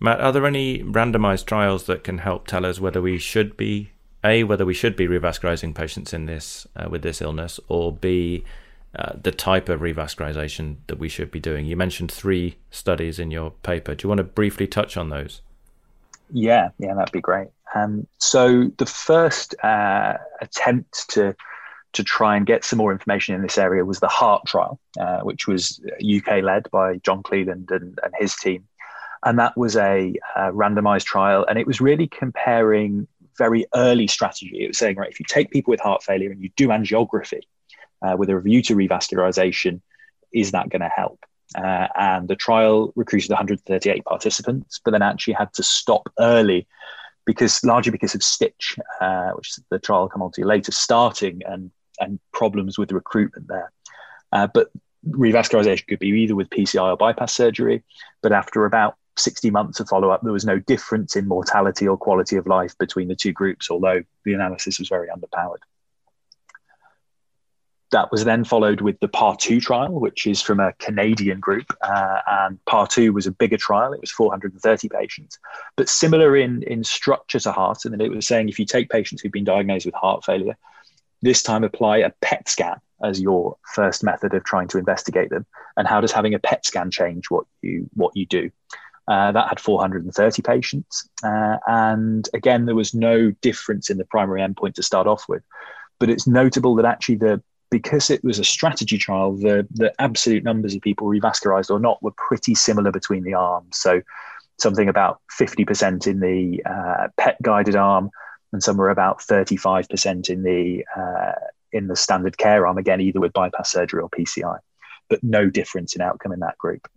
Matt, 0.00 0.20
are 0.20 0.32
there 0.32 0.46
any 0.46 0.82
randomized 0.82 1.46
trials 1.46 1.84
that 1.84 2.04
can 2.04 2.18
help 2.18 2.46
tell 2.46 2.66
us 2.66 2.80
whether 2.80 3.00
we 3.00 3.18
should 3.18 3.56
be 3.56 3.90
a 4.24 4.44
whether 4.44 4.66
we 4.66 4.74
should 4.74 4.96
be 4.96 5.06
revascularizing 5.06 5.74
patients 5.74 6.12
in 6.12 6.26
this 6.26 6.66
uh, 6.76 6.88
with 6.90 7.02
this 7.02 7.22
illness, 7.22 7.60
or 7.68 7.92
b 7.92 8.44
uh, 8.98 9.12
the 9.22 9.30
type 9.30 9.68
of 9.68 9.80
revascularization 9.80 10.76
that 10.88 10.98
we 10.98 11.08
should 11.08 11.30
be 11.30 11.40
doing? 11.40 11.66
You 11.66 11.76
mentioned 11.76 12.10
three 12.10 12.56
studies 12.70 13.18
in 13.18 13.30
your 13.30 13.52
paper. 13.62 13.94
Do 13.94 14.04
you 14.04 14.08
want 14.08 14.18
to 14.18 14.24
briefly 14.24 14.66
touch 14.66 14.96
on 14.96 15.10
those? 15.10 15.42
Yeah, 16.32 16.70
yeah, 16.78 16.94
that'd 16.94 17.12
be 17.12 17.20
great. 17.20 17.48
Um, 17.74 18.06
so 18.18 18.70
the 18.78 18.86
first 18.86 19.54
uh, 19.62 20.14
attempt 20.40 21.08
to 21.10 21.34
to 21.92 22.04
try 22.04 22.36
and 22.36 22.44
get 22.44 22.62
some 22.62 22.76
more 22.76 22.92
information 22.92 23.34
in 23.34 23.40
this 23.40 23.56
area 23.56 23.82
was 23.82 24.00
the 24.00 24.08
HEART 24.08 24.44
trial, 24.46 24.78
uh, 25.00 25.20
which 25.20 25.46
was 25.46 25.80
UK 26.04 26.42
led 26.42 26.70
by 26.70 26.96
John 26.96 27.22
Cleland 27.22 27.70
and, 27.70 27.98
and 28.02 28.12
his 28.18 28.36
team. 28.36 28.64
And 29.24 29.38
that 29.38 29.56
was 29.56 29.76
a, 29.76 30.14
a 30.36 30.52
randomized 30.52 31.04
trial, 31.04 31.46
and 31.48 31.58
it 31.58 31.66
was 31.66 31.80
really 31.80 32.06
comparing 32.06 33.08
very 33.38 33.64
early 33.74 34.06
strategy. 34.06 34.62
It 34.62 34.68
was 34.68 34.78
saying, 34.78 34.96
right, 34.96 35.10
if 35.10 35.18
you 35.18 35.24
take 35.26 35.50
people 35.50 35.70
with 35.70 35.80
heart 35.80 36.02
failure 36.02 36.30
and 36.30 36.42
you 36.42 36.50
do 36.54 36.68
angiography 36.68 37.40
uh, 38.02 38.14
with 38.18 38.28
a 38.28 38.36
review 38.36 38.60
to 38.62 38.76
revascularization, 38.76 39.80
is 40.32 40.52
that 40.52 40.68
going 40.68 40.82
to 40.82 40.90
help? 40.94 41.24
Uh, 41.56 41.86
and 41.96 42.28
the 42.28 42.36
trial 42.36 42.92
recruited 42.94 43.30
138 43.30 44.04
participants, 44.04 44.80
but 44.84 44.90
then 44.90 45.02
actually 45.02 45.34
had 45.34 45.52
to 45.54 45.62
stop 45.62 46.12
early 46.18 46.66
because 47.26 47.62
largely 47.64 47.92
because 47.92 48.14
of 48.14 48.22
STICH, 48.22 48.78
uh, 49.00 49.30
which 49.32 49.58
the 49.70 49.78
trial 49.78 50.02
will 50.02 50.08
come 50.08 50.22
on 50.22 50.32
to 50.32 50.44
later, 50.44 50.72
starting 50.72 51.42
and 51.44 51.70
and 51.98 52.20
problems 52.32 52.78
with 52.78 52.88
the 52.88 52.94
recruitment 52.94 53.48
there. 53.48 53.72
Uh, 54.32 54.46
but 54.52 54.70
revascularization 55.08 55.86
could 55.86 55.98
be 55.98 56.08
either 56.08 56.34
with 56.34 56.50
PCI 56.50 56.92
or 56.92 56.96
bypass 56.96 57.34
surgery. 57.34 57.82
But 58.22 58.32
after 58.32 58.66
about 58.66 58.96
60 59.16 59.50
months 59.50 59.80
of 59.80 59.88
follow 59.88 60.10
up, 60.10 60.22
there 60.22 60.32
was 60.32 60.44
no 60.44 60.58
difference 60.58 61.16
in 61.16 61.26
mortality 61.26 61.88
or 61.88 61.96
quality 61.96 62.36
of 62.36 62.46
life 62.46 62.76
between 62.78 63.08
the 63.08 63.16
two 63.16 63.32
groups, 63.32 63.70
although 63.70 64.02
the 64.24 64.34
analysis 64.34 64.78
was 64.78 64.88
very 64.88 65.08
underpowered. 65.08 65.62
That 67.92 68.10
was 68.10 68.24
then 68.24 68.44
followed 68.44 68.80
with 68.80 68.98
the 69.00 69.08
PARR2 69.08 69.60
trial, 69.62 70.00
which 70.00 70.26
is 70.26 70.42
from 70.42 70.58
a 70.58 70.72
Canadian 70.74 71.38
group. 71.38 71.66
Uh, 71.82 72.18
and 72.26 72.58
PARR2 72.66 73.12
was 73.14 73.26
a 73.26 73.30
bigger 73.30 73.56
trial, 73.56 73.92
it 73.92 74.00
was 74.00 74.10
430 74.10 74.88
patients, 74.88 75.38
but 75.76 75.88
similar 75.88 76.36
in, 76.36 76.64
in 76.64 76.82
structure 76.82 77.38
to 77.40 77.52
heart. 77.52 77.84
And 77.84 77.92
then 77.92 78.00
it 78.00 78.10
was 78.10 78.26
saying 78.26 78.48
if 78.48 78.58
you 78.58 78.66
take 78.66 78.90
patients 78.90 79.22
who've 79.22 79.32
been 79.32 79.44
diagnosed 79.44 79.86
with 79.86 79.94
heart 79.94 80.24
failure, 80.24 80.56
this 81.22 81.42
time 81.42 81.64
apply 81.64 81.98
a 81.98 82.10
PET 82.20 82.48
scan 82.48 82.80
as 83.04 83.20
your 83.20 83.56
first 83.74 84.02
method 84.02 84.34
of 84.34 84.44
trying 84.44 84.68
to 84.68 84.78
investigate 84.78 85.30
them. 85.30 85.46
And 85.76 85.86
how 85.86 86.00
does 86.00 86.12
having 86.12 86.34
a 86.34 86.38
PET 86.38 86.64
scan 86.64 86.90
change 86.90 87.30
what 87.30 87.44
you 87.62 87.88
what 87.94 88.16
you 88.16 88.26
do? 88.26 88.50
Uh, 89.08 89.30
that 89.32 89.48
had 89.48 89.60
430 89.60 90.42
patients, 90.42 91.08
uh, 91.22 91.58
and 91.68 92.28
again 92.34 92.66
there 92.66 92.74
was 92.74 92.92
no 92.92 93.30
difference 93.40 93.88
in 93.88 93.98
the 93.98 94.04
primary 94.04 94.40
endpoint 94.40 94.74
to 94.74 94.82
start 94.82 95.06
off 95.06 95.26
with. 95.28 95.44
But 96.00 96.10
it's 96.10 96.26
notable 96.26 96.74
that 96.76 96.84
actually 96.84 97.16
the 97.16 97.42
because 97.70 98.10
it 98.10 98.22
was 98.22 98.38
a 98.38 98.44
strategy 98.44 98.98
trial, 98.98 99.32
the 99.32 99.66
the 99.70 99.92
absolute 100.00 100.44
numbers 100.44 100.74
of 100.74 100.82
people 100.82 101.08
revascularized 101.08 101.70
or 101.70 101.78
not 101.78 102.02
were 102.02 102.12
pretty 102.12 102.54
similar 102.54 102.92
between 102.92 103.24
the 103.24 103.34
arms. 103.34 103.76
So 103.76 104.02
something 104.58 104.88
about 104.88 105.20
50% 105.38 106.06
in 106.06 106.20
the 106.20 106.62
uh, 106.64 107.08
PET 107.18 107.36
guided 107.42 107.76
arm, 107.76 108.10
and 108.52 108.62
some 108.62 108.76
were 108.76 108.90
about 108.90 109.18
35% 109.18 110.30
in 110.30 110.42
the 110.42 110.84
uh, 110.96 111.32
in 111.72 111.88
the 111.88 111.96
standard 111.96 112.38
care 112.38 112.66
arm. 112.66 112.78
Again, 112.78 113.00
either 113.00 113.20
with 113.20 113.32
bypass 113.32 113.72
surgery 113.72 114.00
or 114.00 114.10
PCI, 114.10 114.58
but 115.08 115.22
no 115.22 115.50
difference 115.50 115.96
in 115.96 116.02
outcome 116.02 116.32
in 116.32 116.40
that 116.40 116.58
group. 116.58 116.88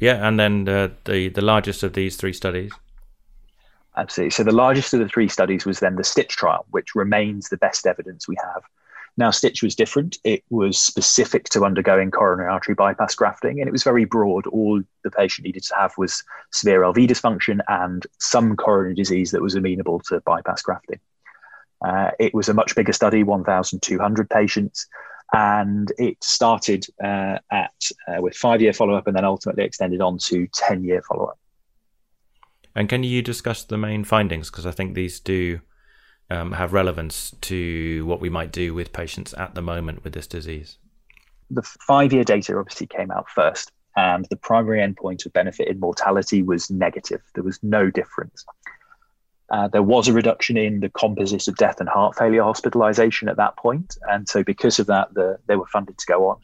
Yeah, 0.00 0.26
and 0.26 0.38
then 0.40 0.64
the 0.64 0.92
the, 1.04 1.28
the 1.28 1.42
largest 1.42 1.82
of 1.82 1.92
these 1.92 2.16
three 2.16 2.32
studies. 2.32 2.72
Absolutely. 3.96 4.30
So 4.32 4.44
the 4.44 4.52
largest 4.52 4.92
of 4.92 5.00
the 5.00 5.08
three 5.08 5.28
studies 5.28 5.64
was 5.64 5.80
then 5.80 5.96
the 5.96 6.04
STICH 6.04 6.36
trial, 6.36 6.66
which 6.70 6.94
remains 6.94 7.48
the 7.48 7.56
best 7.56 7.86
evidence 7.86 8.28
we 8.28 8.36
have 8.42 8.62
now, 9.18 9.30
STICH 9.30 9.62
was 9.62 9.74
different. 9.74 10.18
It 10.24 10.44
was 10.50 10.78
specific 10.78 11.48
to 11.50 11.64
undergoing 11.64 12.10
coronary 12.10 12.50
artery 12.50 12.74
bypass 12.74 13.14
grafting, 13.14 13.60
and 13.60 13.68
it 13.68 13.72
was 13.72 13.82
very 13.82 14.04
broad. 14.04 14.46
All 14.48 14.82
the 15.04 15.10
patient 15.10 15.46
needed 15.46 15.62
to 15.64 15.74
have 15.74 15.94
was 15.96 16.22
severe 16.52 16.82
LV 16.82 17.08
dysfunction 17.08 17.60
and 17.68 18.06
some 18.18 18.56
coronary 18.56 18.94
disease 18.94 19.30
that 19.30 19.40
was 19.40 19.54
amenable 19.54 20.00
to 20.08 20.20
bypass 20.20 20.60
grafting. 20.60 21.00
Uh, 21.82 22.10
it 22.18 22.34
was 22.34 22.50
a 22.50 22.54
much 22.54 22.74
bigger 22.74 22.92
study, 22.92 23.22
1,200 23.22 24.28
patients, 24.28 24.86
and 25.32 25.90
it 25.96 26.22
started 26.22 26.86
uh, 27.02 27.38
at 27.50 27.72
uh, 28.08 28.20
with 28.20 28.36
five-year 28.36 28.74
follow-up, 28.74 29.06
and 29.06 29.16
then 29.16 29.24
ultimately 29.24 29.64
extended 29.64 30.02
on 30.02 30.18
to 30.18 30.46
10-year 30.48 31.02
follow-up. 31.08 31.38
And 32.74 32.86
can 32.90 33.02
you 33.02 33.22
discuss 33.22 33.64
the 33.64 33.78
main 33.78 34.04
findings? 34.04 34.50
Because 34.50 34.66
I 34.66 34.72
think 34.72 34.94
these 34.94 35.20
do 35.20 35.60
um, 36.30 36.52
have 36.52 36.72
relevance 36.72 37.34
to 37.42 38.04
what 38.06 38.20
we 38.20 38.28
might 38.28 38.52
do 38.52 38.74
with 38.74 38.92
patients 38.92 39.34
at 39.34 39.54
the 39.54 39.62
moment 39.62 40.04
with 40.04 40.12
this 40.12 40.26
disease? 40.26 40.78
The 41.50 41.62
five 41.62 42.12
year 42.12 42.24
data 42.24 42.56
obviously 42.58 42.88
came 42.88 43.10
out 43.10 43.28
first, 43.30 43.70
and 43.96 44.26
the 44.30 44.36
primary 44.36 44.80
endpoint 44.80 45.24
of 45.26 45.32
benefit 45.32 45.68
in 45.68 45.78
mortality 45.78 46.42
was 46.42 46.70
negative. 46.70 47.22
There 47.34 47.44
was 47.44 47.62
no 47.62 47.90
difference. 47.90 48.44
Uh, 49.48 49.68
there 49.68 49.82
was 49.82 50.08
a 50.08 50.12
reduction 50.12 50.56
in 50.56 50.80
the 50.80 50.88
composite 50.88 51.46
of 51.46 51.54
death 51.56 51.78
and 51.78 51.88
heart 51.88 52.16
failure 52.16 52.42
hospitalization 52.42 53.28
at 53.28 53.36
that 53.36 53.56
point, 53.56 53.96
and 54.08 54.28
so 54.28 54.42
because 54.42 54.80
of 54.80 54.88
that, 54.88 55.14
the, 55.14 55.38
they 55.46 55.54
were 55.54 55.66
funded 55.66 55.96
to 55.98 56.06
go 56.06 56.28
on. 56.28 56.38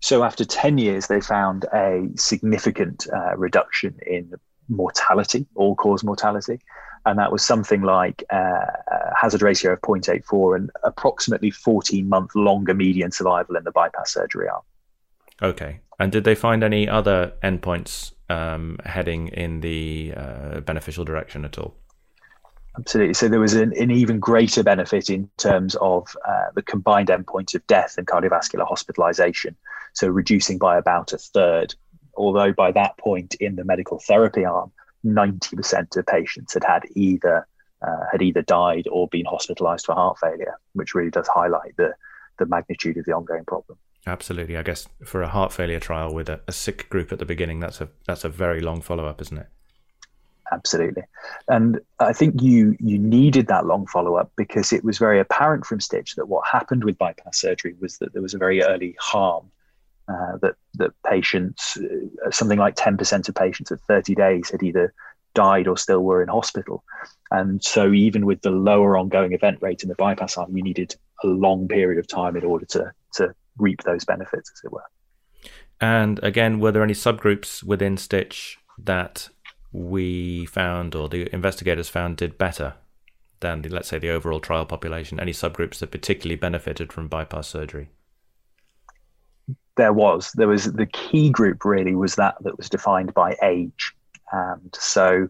So 0.00 0.22
after 0.22 0.44
10 0.44 0.76
years, 0.76 1.06
they 1.06 1.20
found 1.20 1.64
a 1.72 2.08
significant 2.16 3.06
uh, 3.10 3.36
reduction 3.36 3.98
in 4.06 4.34
mortality, 4.68 5.46
all 5.54 5.74
cause 5.74 6.04
mortality 6.04 6.60
and 7.06 7.18
that 7.18 7.32
was 7.32 7.42
something 7.42 7.82
like 7.82 8.24
uh, 8.32 8.36
a 8.36 9.14
hazard 9.18 9.42
ratio 9.42 9.72
of 9.72 9.80
0.84 9.80 10.56
and 10.56 10.70
approximately 10.84 11.50
14 11.50 12.08
month 12.08 12.34
longer 12.34 12.74
median 12.74 13.10
survival 13.10 13.56
in 13.56 13.64
the 13.64 13.70
bypass 13.70 14.12
surgery 14.12 14.48
arm. 14.48 14.62
Okay. 15.42 15.80
And 15.98 16.12
did 16.12 16.24
they 16.24 16.34
find 16.34 16.62
any 16.62 16.88
other 16.88 17.32
endpoints 17.42 18.12
um, 18.28 18.78
heading 18.84 19.28
in 19.28 19.60
the 19.60 20.14
uh, 20.16 20.60
beneficial 20.60 21.04
direction 21.04 21.44
at 21.44 21.58
all? 21.58 21.74
Absolutely. 22.78 23.14
So 23.14 23.28
there 23.28 23.40
was 23.40 23.54
an, 23.54 23.72
an 23.76 23.90
even 23.90 24.20
greater 24.20 24.62
benefit 24.62 25.10
in 25.10 25.28
terms 25.38 25.74
of 25.80 26.16
uh, 26.26 26.46
the 26.54 26.62
combined 26.62 27.08
endpoint 27.08 27.54
of 27.54 27.66
death 27.66 27.96
and 27.98 28.06
cardiovascular 28.06 28.66
hospitalization. 28.66 29.56
So 29.92 30.08
reducing 30.08 30.58
by 30.58 30.78
about 30.78 31.12
a 31.12 31.18
third. 31.18 31.74
Although 32.16 32.52
by 32.52 32.70
that 32.72 32.96
point 32.98 33.34
in 33.36 33.56
the 33.56 33.64
medical 33.64 33.98
therapy 33.98 34.44
arm, 34.44 34.70
90% 35.04 35.96
of 35.96 36.06
patients 36.06 36.54
had 36.54 36.64
had 36.64 36.82
either 36.94 37.46
uh, 37.82 38.04
had 38.12 38.20
either 38.20 38.42
died 38.42 38.86
or 38.90 39.08
been 39.08 39.24
hospitalized 39.24 39.86
for 39.86 39.94
heart 39.94 40.18
failure, 40.18 40.58
which 40.74 40.94
really 40.94 41.10
does 41.10 41.28
highlight 41.28 41.76
the 41.76 41.94
the 42.38 42.46
magnitude 42.46 42.96
of 42.96 43.04
the 43.04 43.12
ongoing 43.12 43.44
problem. 43.44 43.78
Absolutely, 44.06 44.56
I 44.56 44.62
guess 44.62 44.88
for 45.04 45.22
a 45.22 45.28
heart 45.28 45.52
failure 45.52 45.80
trial 45.80 46.14
with 46.14 46.28
a, 46.28 46.40
a 46.48 46.52
sick 46.52 46.88
group 46.88 47.12
at 47.12 47.18
the 47.18 47.26
beginning, 47.26 47.60
that's 47.60 47.80
a 47.80 47.88
that's 48.06 48.24
a 48.24 48.28
very 48.28 48.60
long 48.60 48.80
follow 48.80 49.06
up, 49.06 49.20
isn't 49.20 49.38
it? 49.38 49.48
Absolutely, 50.52 51.02
and 51.48 51.80
I 52.00 52.12
think 52.12 52.42
you 52.42 52.76
you 52.80 52.98
needed 52.98 53.46
that 53.48 53.66
long 53.66 53.86
follow 53.86 54.16
up 54.16 54.32
because 54.36 54.72
it 54.72 54.84
was 54.84 54.98
very 54.98 55.20
apparent 55.20 55.64
from 55.64 55.80
STICH 55.80 56.16
that 56.16 56.26
what 56.26 56.46
happened 56.46 56.84
with 56.84 56.98
bypass 56.98 57.40
surgery 57.40 57.74
was 57.80 57.98
that 57.98 58.12
there 58.12 58.22
was 58.22 58.34
a 58.34 58.38
very 58.38 58.62
early 58.62 58.96
harm 58.98 59.50
uh, 60.10 60.36
that 60.42 60.54
that 60.74 60.90
patients, 61.06 61.76
uh, 61.76 62.30
something 62.30 62.58
like 62.58 62.74
10% 62.74 63.28
of 63.28 63.34
patients 63.34 63.70
at 63.70 63.80
30 63.82 64.14
days 64.14 64.50
had 64.50 64.62
either 64.62 64.92
died 65.34 65.68
or 65.68 65.76
still 65.76 66.00
were 66.00 66.22
in 66.22 66.28
hospital. 66.28 66.82
And 67.30 67.62
so, 67.62 67.92
even 67.92 68.26
with 68.26 68.42
the 68.42 68.50
lower 68.50 68.96
ongoing 68.96 69.32
event 69.32 69.58
rate 69.60 69.82
in 69.82 69.88
the 69.88 69.94
bypass 69.94 70.36
arm, 70.36 70.56
you 70.56 70.62
needed 70.62 70.96
a 71.22 71.28
long 71.28 71.68
period 71.68 71.98
of 71.98 72.08
time 72.08 72.36
in 72.36 72.44
order 72.44 72.66
to 72.66 72.92
to 73.14 73.34
reap 73.58 73.82
those 73.82 74.04
benefits, 74.04 74.50
as 74.52 74.64
it 74.64 74.72
were. 74.72 74.84
And 75.80 76.18
again, 76.22 76.60
were 76.60 76.72
there 76.72 76.82
any 76.82 76.94
subgroups 76.94 77.62
within 77.62 77.96
STICH 77.96 78.58
that 78.78 79.28
we 79.72 80.46
found 80.46 80.94
or 80.94 81.08
the 81.08 81.32
investigators 81.32 81.88
found 81.88 82.16
did 82.16 82.36
better 82.36 82.74
than, 83.40 83.62
the, 83.62 83.68
let's 83.68 83.88
say, 83.88 83.98
the 83.98 84.10
overall 84.10 84.40
trial 84.40 84.66
population? 84.66 85.20
Any 85.20 85.32
subgroups 85.32 85.78
that 85.78 85.90
particularly 85.90 86.36
benefited 86.36 86.92
from 86.92 87.08
bypass 87.08 87.48
surgery? 87.48 87.90
There 89.80 89.94
was 89.94 90.30
there 90.34 90.46
was 90.46 90.64
the 90.72 90.84
key 90.84 91.30
group 91.30 91.64
really 91.64 91.94
was 91.94 92.16
that 92.16 92.34
that 92.42 92.58
was 92.58 92.68
defined 92.68 93.14
by 93.14 93.36
age. 93.42 93.94
And 94.30 94.70
so 94.78 95.28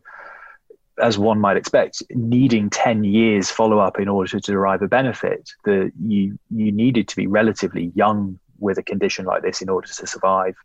as 1.01 1.17
one 1.17 1.39
might 1.39 1.57
expect 1.57 2.03
needing 2.11 2.69
10 2.69 3.05
years 3.05 3.49
follow 3.49 3.79
up 3.79 4.01
in 4.01 4.09
order 4.09 4.29
to 4.29 4.41
derive 4.41 4.83
a 4.83 4.89
benefit 4.89 5.51
the 5.65 5.93
you 6.03 6.37
you 6.51 6.73
needed 6.73 7.07
to 7.09 7.17
be 7.17 7.29
relatively 7.29 7.93
young 7.95 8.39
with 8.59 8.77
a 8.77 8.83
condition 8.83 9.25
like 9.25 9.43
this 9.43 9.63
in 9.63 9.69
order 9.69 9.87
to 9.87 10.07
survive 10.07 10.57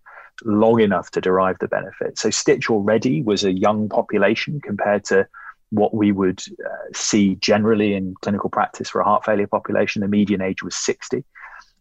long 0.44 0.82
enough 0.82 1.12
to 1.12 1.22
derive 1.22 1.58
the 1.60 1.68
benefit. 1.68 2.18
So 2.18 2.30
STICH 2.30 2.70
already 2.72 3.22
was 3.22 3.44
a 3.44 3.54
young 3.54 3.88
population 3.88 4.60
compared 4.60 5.06
to 5.06 5.28
what 5.70 5.94
we 5.94 6.12
would 6.12 6.42
uh, 6.66 6.88
see 6.94 7.36
generally 7.36 7.94
in 7.94 8.16
clinical 8.22 8.50
practice 8.50 8.90
for 8.90 9.00
a 9.00 9.06
heart 9.06 9.24
failure 9.24 9.48
population. 9.48 10.02
The 10.02 10.08
median 10.08 10.42
age 10.42 10.64
was 10.64 10.76
60 10.76 11.24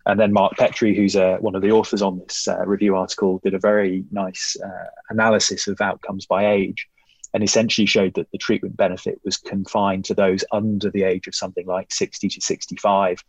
and 0.06 0.20
then 0.20 0.32
Mark 0.32 0.56
Petrie, 0.58 0.94
who's 0.94 1.16
uh, 1.16 1.38
one 1.40 1.54
of 1.54 1.62
the 1.62 1.70
authors 1.70 2.02
on 2.02 2.18
this 2.18 2.46
uh, 2.46 2.64
review 2.66 2.96
article, 2.96 3.40
did 3.42 3.54
a 3.54 3.58
very 3.58 4.04
nice 4.10 4.56
uh, 4.62 4.90
analysis 5.08 5.66
of 5.66 5.80
outcomes 5.80 6.26
by 6.26 6.52
age 6.52 6.88
and 7.34 7.42
essentially 7.42 7.86
showed 7.86 8.14
that 8.14 8.30
the 8.30 8.38
treatment 8.38 8.76
benefit 8.76 9.20
was 9.24 9.36
confined 9.36 10.04
to 10.04 10.14
those 10.14 10.44
under 10.52 10.88
the 10.90 11.02
age 11.02 11.26
of 11.26 11.34
something 11.34 11.66
like 11.66 11.92
60 11.92 12.28
to 12.28 12.40
65. 12.40 13.24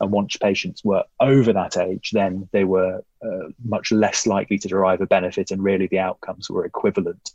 And 0.00 0.12
once 0.12 0.36
patients 0.36 0.84
were 0.84 1.02
over 1.18 1.52
that 1.52 1.76
age, 1.76 2.10
then 2.12 2.48
they 2.52 2.62
were 2.62 3.02
uh, 3.20 3.48
much 3.64 3.90
less 3.90 4.28
likely 4.28 4.58
to 4.58 4.68
derive 4.68 5.00
a 5.00 5.08
benefit, 5.08 5.50
and 5.50 5.60
really 5.60 5.88
the 5.88 5.98
outcomes 5.98 6.48
were 6.48 6.64
equivalent. 6.64 7.32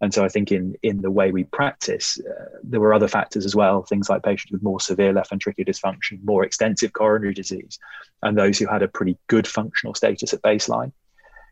And 0.00 0.14
so 0.14 0.24
I 0.24 0.28
think 0.28 0.52
in 0.52 0.76
in 0.82 1.02
the 1.02 1.10
way 1.10 1.32
we 1.32 1.44
practice, 1.44 2.20
uh, 2.20 2.44
there 2.62 2.80
were 2.80 2.94
other 2.94 3.08
factors 3.08 3.44
as 3.44 3.56
well, 3.56 3.82
things 3.82 4.08
like 4.08 4.22
patients 4.22 4.52
with 4.52 4.62
more 4.62 4.80
severe 4.80 5.12
left 5.12 5.30
ventricular 5.30 5.66
dysfunction, 5.66 6.24
more 6.24 6.44
extensive 6.44 6.92
coronary 6.92 7.34
disease, 7.34 7.78
and 8.22 8.38
those 8.38 8.58
who 8.58 8.66
had 8.66 8.82
a 8.82 8.88
pretty 8.88 9.16
good 9.26 9.46
functional 9.46 9.94
status 9.94 10.32
at 10.32 10.42
baseline. 10.42 10.92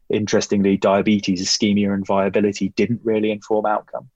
Interestingly, 0.08 0.76
diabetes, 0.76 1.42
ischemia, 1.42 1.92
and 1.92 2.06
viability 2.06 2.68
didn't 2.70 3.00
really 3.02 3.32
inform 3.32 3.66
outcome. 3.66 4.08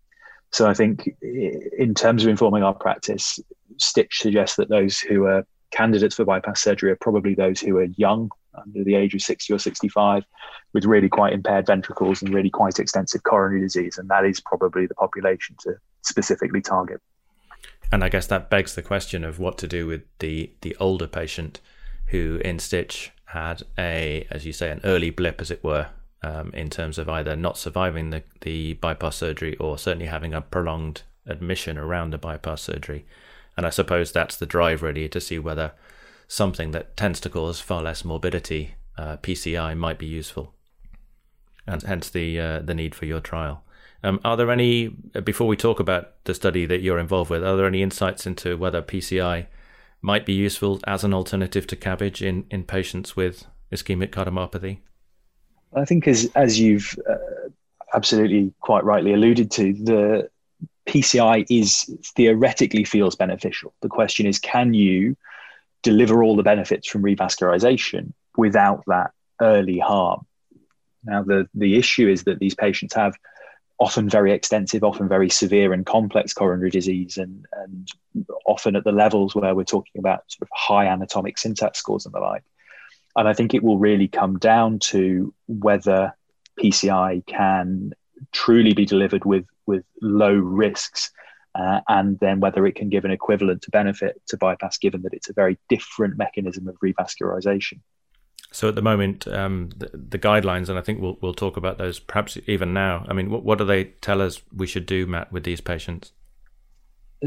So 0.52 0.68
I 0.68 0.74
think 0.74 1.16
in 1.22 1.94
terms 1.94 2.22
of 2.22 2.28
informing 2.28 2.62
our 2.62 2.74
practice, 2.74 3.40
STICH 3.78 4.18
suggests 4.20 4.56
that 4.56 4.68
those 4.68 5.00
who 5.00 5.24
are 5.24 5.44
candidates 5.70 6.16
for 6.16 6.24
bypass 6.24 6.60
surgery 6.60 6.90
are 6.90 6.96
probably 6.96 7.34
those 7.34 7.60
who 7.60 7.78
are 7.78 7.88
young, 7.96 8.30
under 8.54 8.84
the 8.84 8.94
age 8.94 9.14
of 9.14 9.22
60 9.22 9.52
or 9.52 9.58
65, 9.58 10.24
with 10.72 10.84
really 10.84 11.08
quite 11.08 11.32
impaired 11.32 11.66
ventricles 11.66 12.22
and 12.22 12.34
really 12.34 12.50
quite 12.50 12.78
extensive 12.78 13.22
coronary 13.22 13.60
disease. 13.60 13.98
And 13.98 14.08
that 14.08 14.24
is 14.24 14.40
probably 14.40 14.86
the 14.86 14.94
population 14.94 15.56
to 15.60 15.74
specifically 16.02 16.60
target. 16.60 17.00
And 17.92 18.04
I 18.04 18.08
guess 18.08 18.26
that 18.28 18.50
begs 18.50 18.74
the 18.74 18.82
question 18.82 19.24
of 19.24 19.38
what 19.38 19.58
to 19.58 19.66
do 19.66 19.86
with 19.86 20.02
the, 20.18 20.52
the 20.60 20.76
older 20.78 21.06
patient 21.06 21.60
who 22.06 22.40
in 22.44 22.58
STICH 22.58 23.12
had 23.26 23.62
a, 23.78 24.26
as 24.30 24.44
you 24.44 24.52
say, 24.52 24.70
an 24.70 24.80
early 24.84 25.10
blip, 25.10 25.40
as 25.40 25.50
it 25.50 25.62
were, 25.62 25.88
um, 26.22 26.50
in 26.52 26.68
terms 26.70 26.98
of 26.98 27.08
either 27.08 27.36
not 27.36 27.56
surviving 27.56 28.10
the, 28.10 28.22
the 28.42 28.74
bypass 28.74 29.16
surgery 29.16 29.56
or 29.56 29.78
certainly 29.78 30.06
having 30.06 30.34
a 30.34 30.40
prolonged 30.40 31.02
admission 31.26 31.78
around 31.78 32.10
the 32.10 32.18
bypass 32.18 32.62
surgery. 32.62 33.04
And 33.56 33.66
I 33.66 33.70
suppose 33.70 34.12
that's 34.12 34.36
the 34.36 34.46
drive 34.46 34.82
really 34.82 35.08
to 35.08 35.20
see 35.20 35.38
whether 35.38 35.72
something 36.30 36.70
that 36.70 36.96
tends 36.96 37.18
to 37.18 37.28
cause 37.28 37.60
far 37.60 37.82
less 37.82 38.04
morbidity, 38.04 38.76
uh, 38.96 39.16
PCI, 39.16 39.76
might 39.76 39.98
be 39.98 40.06
useful, 40.06 40.54
and 41.66 41.82
hence 41.82 42.08
the 42.08 42.38
uh, 42.38 42.60
the 42.60 42.72
need 42.72 42.94
for 42.94 43.04
your 43.04 43.20
trial. 43.20 43.64
Um, 44.02 44.20
are 44.24 44.36
there 44.36 44.50
any 44.50 44.88
before 45.24 45.48
we 45.48 45.56
talk 45.56 45.80
about 45.80 46.24
the 46.24 46.32
study 46.32 46.66
that 46.66 46.82
you're 46.82 47.00
involved 47.00 47.30
with? 47.30 47.44
Are 47.44 47.56
there 47.56 47.66
any 47.66 47.82
insights 47.82 48.26
into 48.26 48.56
whether 48.56 48.80
PCI 48.80 49.46
might 50.00 50.24
be 50.24 50.32
useful 50.32 50.80
as 50.86 51.02
an 51.02 51.12
alternative 51.12 51.66
to 51.66 51.76
CABG 51.76 52.24
in, 52.24 52.46
in 52.50 52.62
patients 52.64 53.16
with 53.16 53.44
ischemic 53.72 54.10
cardiomyopathy? 54.10 54.78
I 55.74 55.84
think 55.84 56.06
as 56.06 56.30
as 56.36 56.60
you've 56.60 56.96
uh, 57.10 57.50
absolutely 57.92 58.52
quite 58.60 58.84
rightly 58.84 59.12
alluded 59.12 59.50
to, 59.52 59.72
the 59.72 60.30
PCI 60.86 61.44
is 61.50 61.90
theoretically 62.16 62.84
feels 62.84 63.16
beneficial. 63.16 63.74
The 63.80 63.88
question 63.88 64.26
is, 64.26 64.38
can 64.38 64.74
you 64.74 65.16
deliver 65.82 66.22
all 66.22 66.36
the 66.36 66.42
benefits 66.42 66.88
from 66.88 67.02
revascularization 67.02 68.12
without 68.36 68.82
that 68.86 69.12
early 69.40 69.78
harm? 69.78 70.26
Now, 71.04 71.22
the, 71.22 71.48
the 71.54 71.76
issue 71.76 72.08
is 72.08 72.24
that 72.24 72.38
these 72.38 72.54
patients 72.54 72.94
have 72.94 73.16
often 73.78 74.08
very 74.08 74.32
extensive, 74.32 74.84
often 74.84 75.08
very 75.08 75.30
severe 75.30 75.72
and 75.72 75.86
complex 75.86 76.34
coronary 76.34 76.70
disease, 76.70 77.16
and, 77.16 77.46
and 77.52 77.88
often 78.46 78.76
at 78.76 78.84
the 78.84 78.92
levels 78.92 79.34
where 79.34 79.54
we're 79.54 79.64
talking 79.64 79.98
about 79.98 80.24
sort 80.30 80.42
of 80.42 80.48
high 80.52 80.86
anatomic 80.86 81.38
syntax 81.38 81.78
scores 81.78 82.04
and 82.04 82.14
the 82.14 82.20
like. 82.20 82.44
And 83.16 83.26
I 83.26 83.32
think 83.32 83.54
it 83.54 83.62
will 83.62 83.78
really 83.78 84.06
come 84.06 84.38
down 84.38 84.78
to 84.80 85.34
whether 85.48 86.14
PCI 86.60 87.24
can 87.26 87.92
truly 88.32 88.74
be 88.74 88.84
delivered 88.84 89.24
with 89.24 89.46
with 89.66 89.84
low 90.02 90.34
risks, 90.34 91.10
uh, 91.54 91.80
and 91.88 92.18
then 92.20 92.40
whether 92.40 92.66
it 92.66 92.74
can 92.74 92.88
give 92.88 93.04
an 93.04 93.10
equivalent 93.10 93.62
to 93.62 93.70
benefit 93.70 94.20
to 94.28 94.36
bypass, 94.36 94.78
given 94.78 95.02
that 95.02 95.12
it's 95.12 95.28
a 95.28 95.32
very 95.32 95.58
different 95.68 96.16
mechanism 96.16 96.68
of 96.68 96.78
revascularization. 96.80 97.80
So 98.52 98.68
at 98.68 98.74
the 98.74 98.82
moment, 98.82 99.28
um, 99.28 99.70
the, 99.76 99.90
the, 99.92 100.18
guidelines, 100.18 100.68
and 100.68 100.76
I 100.78 100.82
think 100.82 101.00
we'll 101.00 101.18
we'll 101.20 101.34
talk 101.34 101.56
about 101.56 101.78
those 101.78 102.00
perhaps 102.00 102.36
even 102.46 102.72
now. 102.72 103.06
I 103.08 103.12
mean, 103.12 103.30
what, 103.30 103.44
what 103.44 103.58
do 103.58 103.64
they 103.64 103.84
tell 103.84 104.20
us 104.20 104.40
we 104.54 104.66
should 104.66 104.86
do, 104.86 105.06
Matt, 105.06 105.32
with 105.32 105.44
these 105.44 105.60
patients? 105.60 106.12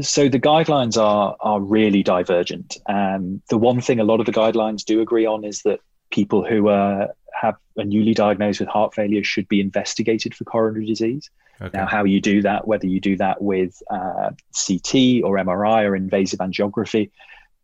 So 0.00 0.28
the 0.28 0.40
guidelines 0.40 1.00
are 1.00 1.36
are 1.40 1.60
really 1.60 2.02
divergent. 2.02 2.76
Um, 2.86 3.40
the 3.48 3.56
one 3.56 3.80
thing 3.80 4.00
a 4.00 4.04
lot 4.04 4.20
of 4.20 4.26
the 4.26 4.32
guidelines 4.32 4.84
do 4.84 5.00
agree 5.00 5.24
on 5.24 5.44
is 5.44 5.62
that 5.62 5.80
people 6.10 6.44
who 6.44 6.68
are 6.68 7.08
have 7.32 7.56
a 7.76 7.84
newly 7.84 8.14
diagnosed 8.14 8.60
with 8.60 8.68
heart 8.68 8.94
failure 8.94 9.24
should 9.24 9.48
be 9.48 9.60
investigated 9.60 10.34
for 10.34 10.44
coronary 10.44 10.86
disease. 10.86 11.30
Okay. 11.60 11.78
Now, 11.78 11.86
how 11.86 12.04
you 12.04 12.20
do 12.20 12.42
that, 12.42 12.66
whether 12.66 12.86
you 12.86 13.00
do 13.00 13.16
that 13.16 13.40
with 13.40 13.80
uh, 13.90 14.30
CT 14.66 15.22
or 15.24 15.36
MRI 15.38 15.84
or 15.88 15.94
invasive 15.94 16.40
angiography, 16.40 17.10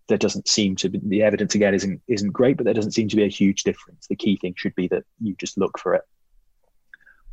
there 0.08 0.18
doesn't 0.18 0.48
seem 0.48 0.76
to 0.76 0.88
be 0.88 1.00
the 1.02 1.22
evidence 1.22 1.54
again 1.54 1.74
isn't 1.74 2.02
isn't 2.08 2.32
great, 2.32 2.56
but 2.56 2.64
there 2.64 2.74
doesn't 2.74 2.92
seem 2.92 3.08
to 3.08 3.16
be 3.16 3.24
a 3.24 3.28
huge 3.28 3.62
difference. 3.62 4.06
The 4.06 4.16
key 4.16 4.36
thing 4.36 4.54
should 4.56 4.74
be 4.74 4.88
that 4.88 5.04
you 5.20 5.34
just 5.36 5.56
look 5.56 5.78
for 5.78 5.94
it. 5.94 6.02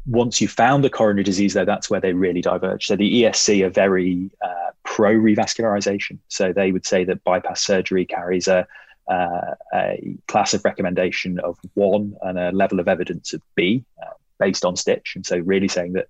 Once 0.06 0.40
you 0.40 0.48
found 0.48 0.84
the 0.84 0.90
coronary 0.90 1.24
disease, 1.24 1.54
though, 1.54 1.66
that's 1.66 1.90
where 1.90 2.00
they 2.00 2.14
really 2.14 2.42
diverge. 2.42 2.86
So 2.86 2.96
the 2.96 3.24
ESC 3.24 3.66
are 3.66 3.70
very 3.70 4.32
uh, 4.42 4.72
pro 4.84 5.14
revascularization. 5.14 6.20
So 6.30 6.54
they 6.54 6.72
would 6.72 6.86
say 6.86 7.04
that 7.04 7.24
bypass 7.24 7.62
surgery 7.62 8.06
carries 8.06 8.48
a 8.48 8.66
uh, 9.08 9.56
a 9.74 10.18
class 10.28 10.54
of 10.54 10.66
recommendation 10.66 11.40
of 11.40 11.58
one 11.76 12.16
and 12.22 12.38
a 12.38 12.52
level 12.52 12.80
of 12.80 12.88
evidence 12.88 13.34
of 13.34 13.42
B 13.56 13.86
uh, 14.02 14.14
based 14.40 14.66
on 14.66 14.76
STICH. 14.76 15.14
And 15.16 15.26
so, 15.26 15.38
really 15.38 15.68
saying 15.68 15.94
that 15.94 16.08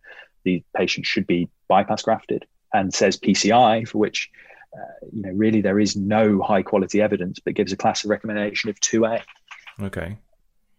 the 0.47 0.63
patient 0.75 1.05
should 1.05 1.27
be 1.27 1.49
bypass 1.67 2.01
grafted 2.03 2.45
and 2.73 2.93
says 2.93 3.17
PCI, 3.17 3.88
for 3.88 3.97
which 3.97 4.29
uh, 4.73 5.05
you 5.12 5.21
know 5.23 5.31
really 5.31 5.62
there 5.62 5.79
is 5.79 5.95
no 5.95 6.41
high 6.41 6.63
quality 6.63 7.01
evidence, 7.01 7.39
but 7.39 7.53
gives 7.53 7.73
a 7.73 7.77
class 7.77 8.03
of 8.03 8.10
recommendation 8.10 8.69
of 8.69 8.79
2A. 8.79 9.21
Okay. 9.81 10.17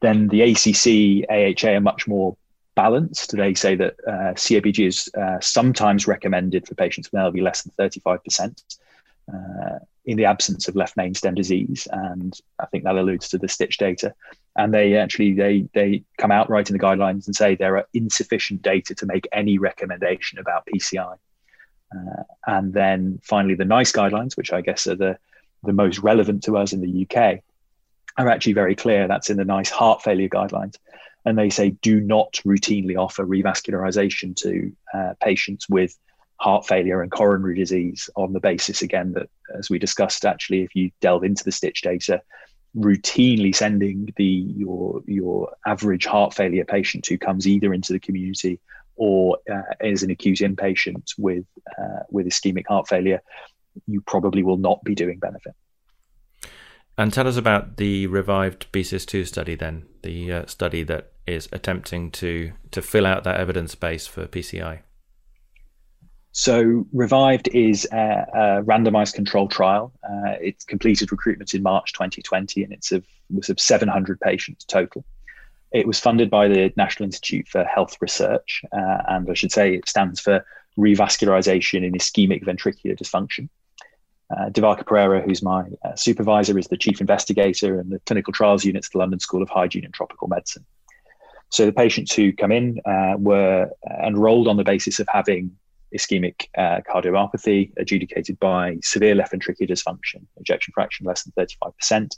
Then 0.00 0.28
the 0.28 0.42
ACC, 0.42 1.28
AHA 1.28 1.76
are 1.76 1.80
much 1.80 2.06
more 2.06 2.36
balanced. 2.74 3.36
They 3.36 3.54
say 3.54 3.74
that 3.74 3.94
uh, 4.06 4.32
CABG 4.44 4.86
is 4.86 5.10
uh, 5.20 5.38
sometimes 5.40 6.06
recommended 6.06 6.66
for 6.66 6.74
patients 6.74 7.10
with 7.10 7.20
LV 7.20 7.42
less 7.42 7.62
than 7.62 7.72
35%. 7.78 8.62
In 10.08 10.16
the 10.16 10.24
absence 10.24 10.68
of 10.68 10.74
left 10.74 10.96
main 10.96 11.12
stem 11.12 11.34
disease, 11.34 11.86
and 11.92 12.32
I 12.58 12.64
think 12.64 12.84
that 12.84 12.96
alludes 12.96 13.28
to 13.28 13.36
the 13.36 13.46
STICH 13.46 13.76
data. 13.76 14.14
And 14.56 14.72
they 14.72 14.96
actually 14.96 15.34
they 15.34 15.68
they 15.74 16.02
come 16.16 16.30
out 16.30 16.48
right 16.48 16.66
in 16.66 16.74
the 16.74 16.82
guidelines 16.82 17.26
and 17.26 17.36
say 17.36 17.54
there 17.54 17.76
are 17.76 17.86
insufficient 17.92 18.62
data 18.62 18.94
to 18.94 19.04
make 19.04 19.28
any 19.32 19.58
recommendation 19.58 20.38
about 20.38 20.66
PCI. 20.66 21.14
Uh, 21.94 22.22
and 22.46 22.72
then 22.72 23.20
finally, 23.22 23.54
the 23.54 23.66
NICE 23.66 23.92
guidelines, 23.92 24.34
which 24.34 24.50
I 24.50 24.62
guess 24.62 24.86
are 24.86 24.96
the 24.96 25.18
the 25.62 25.74
most 25.74 25.98
relevant 25.98 26.42
to 26.44 26.56
us 26.56 26.72
in 26.72 26.80
the 26.80 27.06
UK, 27.06 27.40
are 28.16 28.30
actually 28.30 28.54
very 28.54 28.74
clear. 28.74 29.08
That's 29.08 29.28
in 29.28 29.36
the 29.36 29.44
NICE 29.44 29.68
heart 29.68 30.02
failure 30.02 30.30
guidelines. 30.30 30.76
And 31.26 31.36
they 31.36 31.50
say 31.50 31.76
do 31.82 32.00
not 32.00 32.40
routinely 32.46 32.96
offer 32.96 33.26
revascularization 33.26 34.34
to 34.36 34.72
uh, 34.94 35.12
patients 35.20 35.68
with 35.68 35.98
heart 36.38 36.66
failure 36.66 37.02
and 37.02 37.10
coronary 37.10 37.56
disease 37.56 38.08
on 38.16 38.32
the 38.32 38.40
basis 38.40 38.82
again 38.82 39.12
that 39.12 39.28
as 39.56 39.68
we 39.68 39.78
discussed 39.78 40.24
actually 40.24 40.62
if 40.62 40.74
you 40.74 40.90
delve 41.00 41.24
into 41.24 41.44
the 41.44 41.52
STICH 41.52 41.82
data 41.82 42.22
routinely 42.76 43.54
sending 43.54 44.12
the 44.16 44.24
your 44.24 45.02
your 45.06 45.52
average 45.66 46.06
heart 46.06 46.34
failure 46.34 46.64
patient 46.64 47.06
who 47.06 47.18
comes 47.18 47.46
either 47.46 47.74
into 47.74 47.92
the 47.92 47.98
community 47.98 48.60
or 48.96 49.38
uh, 49.50 49.62
is 49.80 50.02
an 50.02 50.10
acute 50.10 50.38
inpatient 50.38 51.12
with 51.18 51.44
uh, 51.78 52.00
with 52.10 52.26
ischemic 52.26 52.66
heart 52.68 52.88
failure 52.88 53.20
you 53.86 54.00
probably 54.00 54.42
will 54.42 54.56
not 54.56 54.82
be 54.84 54.94
doing 54.94 55.18
benefit. 55.18 55.54
And 56.96 57.12
tell 57.12 57.28
us 57.28 57.36
about 57.36 57.76
the 57.76 58.08
revived 58.08 58.72
BCIS2 58.72 59.26
study 59.26 59.54
then 59.54 59.86
the 60.02 60.32
uh, 60.32 60.46
study 60.46 60.82
that 60.84 61.12
is 61.26 61.48
attempting 61.52 62.10
to 62.12 62.52
to 62.70 62.82
fill 62.82 63.06
out 63.06 63.24
that 63.24 63.40
evidence 63.40 63.74
base 63.74 64.06
for 64.06 64.26
PCI 64.26 64.80
so, 66.38 66.86
Revived 66.92 67.48
is 67.48 67.84
a, 67.90 67.96
a 68.32 68.62
randomized 68.62 69.14
control 69.14 69.48
trial. 69.48 69.92
Uh, 70.04 70.38
it's 70.40 70.64
completed 70.64 71.10
recruitment 71.10 71.52
in 71.52 71.64
March 71.64 71.92
2020, 71.94 72.62
and 72.62 72.72
it's 72.72 72.92
of, 72.92 73.04
was 73.28 73.48
of 73.48 73.58
700 73.58 74.20
patients 74.20 74.64
total. 74.64 75.04
It 75.72 75.84
was 75.84 75.98
funded 75.98 76.30
by 76.30 76.46
the 76.46 76.72
National 76.76 77.06
Institute 77.06 77.48
for 77.48 77.64
Health 77.64 77.96
Research, 78.00 78.62
uh, 78.70 78.98
and 79.08 79.28
I 79.28 79.34
should 79.34 79.50
say 79.50 79.74
it 79.74 79.88
stands 79.88 80.20
for 80.20 80.46
Revascularization 80.78 81.84
in 81.84 81.94
Ischemic 81.94 82.44
Ventricular 82.44 82.96
Dysfunction. 82.96 83.48
Uh, 84.30 84.50
Divaka 84.50 84.84
Perera, 84.84 85.20
who's 85.24 85.42
my 85.42 85.64
uh, 85.84 85.96
supervisor, 85.96 86.56
is 86.56 86.68
the 86.68 86.76
chief 86.76 87.00
investigator 87.00 87.80
and 87.80 87.90
the 87.90 87.98
clinical 88.06 88.32
trials 88.32 88.64
unit 88.64 88.84
at 88.84 88.92
the 88.92 88.98
London 88.98 89.18
School 89.18 89.42
of 89.42 89.48
Hygiene 89.48 89.84
and 89.84 89.92
Tropical 89.92 90.28
Medicine. 90.28 90.64
So 91.48 91.66
the 91.66 91.72
patients 91.72 92.14
who 92.14 92.32
come 92.32 92.52
in 92.52 92.78
uh, 92.84 93.16
were 93.18 93.70
enrolled 94.04 94.46
on 94.46 94.56
the 94.56 94.62
basis 94.62 95.00
of 95.00 95.08
having 95.10 95.56
ischemic 95.96 96.46
uh, 96.56 96.80
cardiomyopathy 96.88 97.72
adjudicated 97.76 98.38
by 98.38 98.76
severe 98.82 99.14
left 99.14 99.32
ventricular 99.32 99.68
dysfunction, 99.68 100.24
ejection 100.38 100.72
fraction 100.72 101.06
less 101.06 101.24
than 101.24 101.32
35%, 101.92 102.16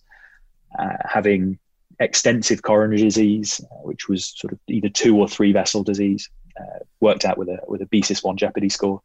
uh, 0.78 0.88
having 1.04 1.58
extensive 1.98 2.62
coronary 2.62 3.00
disease, 3.00 3.60
uh, 3.70 3.74
which 3.82 4.08
was 4.08 4.26
sort 4.36 4.52
of 4.52 4.58
either 4.68 4.88
two 4.88 5.16
or 5.16 5.28
three 5.28 5.52
vessel 5.52 5.82
disease, 5.82 6.28
uh, 6.58 6.78
worked 7.00 7.24
out 7.24 7.38
with 7.38 7.48
a 7.48 7.58
with 7.68 7.82
a 7.82 7.86
BCIS1 7.86 8.36
jeopardy 8.36 8.68
score, 8.68 9.00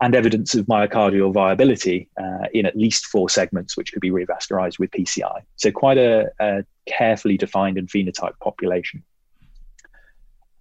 and 0.00 0.14
evidence 0.14 0.54
of 0.54 0.66
myocardial 0.66 1.32
viability 1.32 2.08
uh, 2.20 2.46
in 2.52 2.66
at 2.66 2.76
least 2.76 3.06
four 3.06 3.28
segments, 3.28 3.76
which 3.76 3.92
could 3.92 4.00
be 4.00 4.10
revascularized 4.10 4.78
with 4.78 4.90
PCI. 4.90 5.42
So 5.56 5.70
quite 5.70 5.98
a, 5.98 6.30
a 6.40 6.64
carefully 6.86 7.36
defined 7.36 7.78
and 7.78 7.88
phenotyped 7.88 8.38
population 8.40 9.02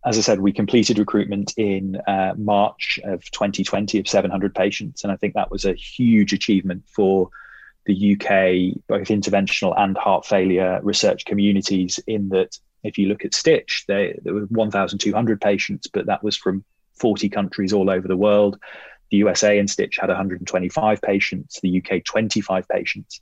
as 0.06 0.18
I 0.18 0.22
said, 0.22 0.42
we 0.42 0.52
completed 0.52 1.00
recruitment 1.00 1.54
in 1.56 1.96
uh, 2.08 2.34
March 2.38 3.00
of 3.06 3.24
2020 3.32 4.00
of 4.00 4.08
700 4.08 4.54
patients, 4.54 5.04
and 5.04 5.14
I 5.14 5.16
think 5.16 5.34
that 5.34 5.50
was 5.50 5.64
a 5.64 5.74
huge 5.74 6.34
achievement 6.34 6.84
for 6.88 7.30
the 7.86 8.14
UK, 8.14 8.82
both 8.88 9.08
interventional 9.08 9.74
and 9.78 9.98
heart 9.98 10.26
failure 10.26 10.80
research 10.84 11.26
communities. 11.26 12.00
In 12.06 12.30
that, 12.30 12.58
if 12.84 12.98
you 12.98 13.08
look 13.08 13.24
at 13.24 13.34
STICH, 13.34 13.86
they, 13.88 14.20
there 14.24 14.34
were 14.34 14.46
1,200 14.46 15.42
patients, 15.42 15.88
but 15.88 16.06
that 16.08 16.24
was 16.24 16.36
from 16.36 16.66
40 16.96 17.30
countries 17.30 17.72
all 17.72 17.90
over 17.90 18.08
the 18.08 18.18
world. 18.18 18.60
The 19.10 19.18
USA 19.18 19.58
and 19.58 19.70
STICH 19.70 20.00
had 20.00 20.10
125 20.10 21.02
patients, 21.02 21.60
the 21.62 21.82
UK 21.82 22.04
25 22.04 22.68
patients. 22.68 23.22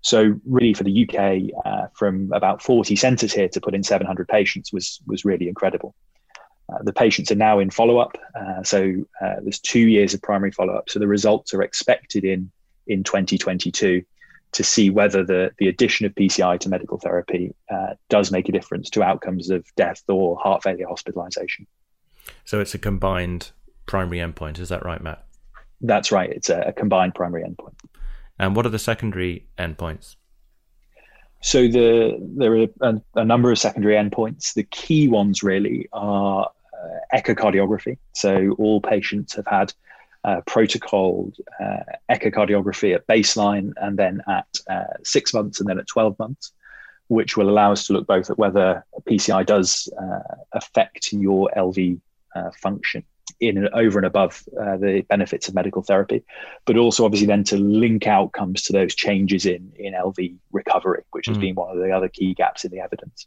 So 0.00 0.38
really, 0.46 0.74
for 0.74 0.84
the 0.84 1.08
UK, 1.08 1.64
uh, 1.64 1.86
from 1.94 2.30
about 2.32 2.62
40 2.62 2.94
centres 2.96 3.32
here 3.32 3.48
to 3.48 3.60
put 3.60 3.74
in 3.74 3.82
700 3.82 4.28
patients 4.28 4.72
was 4.72 5.00
was 5.06 5.24
really 5.24 5.48
incredible. 5.48 5.94
Uh, 6.72 6.82
the 6.82 6.92
patients 6.92 7.30
are 7.30 7.36
now 7.36 7.58
in 7.58 7.70
follow 7.70 7.98
up, 7.98 8.16
uh, 8.34 8.62
so 8.62 8.94
uh, 9.20 9.34
there's 9.42 9.60
two 9.60 9.86
years 9.86 10.14
of 10.14 10.22
primary 10.22 10.50
follow 10.50 10.74
up. 10.74 10.88
So 10.88 10.98
the 10.98 11.06
results 11.06 11.52
are 11.54 11.62
expected 11.62 12.24
in 12.24 12.50
in 12.86 13.02
2022 13.02 14.02
to 14.52 14.64
see 14.64 14.88
whether 14.88 15.24
the 15.24 15.50
the 15.58 15.68
addition 15.68 16.06
of 16.06 16.14
PCI 16.14 16.58
to 16.60 16.68
medical 16.68 16.98
therapy 16.98 17.54
uh, 17.70 17.94
does 18.08 18.30
make 18.30 18.48
a 18.48 18.52
difference 18.52 18.88
to 18.90 19.02
outcomes 19.02 19.50
of 19.50 19.66
death 19.76 20.02
or 20.08 20.38
heart 20.38 20.62
failure 20.62 20.86
hospitalisation. 20.86 21.66
So 22.44 22.60
it's 22.60 22.74
a 22.74 22.78
combined 22.78 23.50
primary 23.86 24.18
endpoint, 24.18 24.58
is 24.58 24.70
that 24.70 24.84
right, 24.84 25.02
Matt? 25.02 25.26
That's 25.80 26.10
right. 26.10 26.30
It's 26.30 26.48
a, 26.48 26.60
a 26.60 26.72
combined 26.72 27.14
primary 27.14 27.42
endpoint. 27.44 27.74
And 28.38 28.56
what 28.56 28.64
are 28.64 28.70
the 28.70 28.78
secondary 28.78 29.46
endpoints? 29.58 30.16
So 31.44 31.68
the 31.68 32.16
there 32.38 32.56
are 32.56 32.66
a, 32.80 33.02
a 33.16 33.24
number 33.24 33.52
of 33.52 33.58
secondary 33.58 33.96
endpoints. 33.96 34.54
The 34.54 34.62
key 34.62 35.08
ones 35.08 35.42
really 35.42 35.90
are 35.92 36.48
uh, 36.48 37.16
echocardiography. 37.18 37.98
So 38.14 38.56
all 38.58 38.80
patients 38.80 39.34
have 39.34 39.46
had 39.46 39.74
uh, 40.24 40.40
protocoled 40.46 41.34
uh, 41.62 41.82
echocardiography 42.10 42.94
at 42.94 43.06
baseline 43.06 43.72
and 43.76 43.98
then 43.98 44.22
at 44.26 44.46
uh, 44.70 44.94
six 45.02 45.34
months 45.34 45.60
and 45.60 45.68
then 45.68 45.78
at 45.78 45.86
12 45.86 46.18
months, 46.18 46.52
which 47.08 47.36
will 47.36 47.50
allow 47.50 47.72
us 47.72 47.86
to 47.88 47.92
look 47.92 48.06
both 48.06 48.30
at 48.30 48.38
whether 48.38 48.82
PCI 49.06 49.44
does 49.44 49.86
uh, 50.00 50.36
affect 50.52 51.12
your 51.12 51.50
LV 51.54 52.00
uh, 52.34 52.50
function 52.52 53.04
in 53.40 53.56
and 53.56 53.68
over 53.68 53.98
and 53.98 54.06
above 54.06 54.44
uh, 54.60 54.76
the 54.76 55.04
benefits 55.08 55.48
of 55.48 55.54
medical 55.54 55.82
therapy, 55.82 56.22
but 56.66 56.76
also 56.76 57.04
obviously 57.04 57.26
then 57.26 57.44
to 57.44 57.56
link 57.56 58.06
outcomes 58.06 58.62
to 58.62 58.72
those 58.72 58.94
changes 58.94 59.46
in 59.46 59.72
in 59.76 59.94
LV 59.94 60.36
recovery, 60.52 61.02
which 61.10 61.26
has 61.26 61.36
mm. 61.36 61.40
been 61.40 61.54
one 61.54 61.76
of 61.76 61.82
the 61.82 61.90
other 61.90 62.08
key 62.08 62.34
gaps 62.34 62.64
in 62.64 62.70
the 62.70 62.80
evidence. 62.80 63.26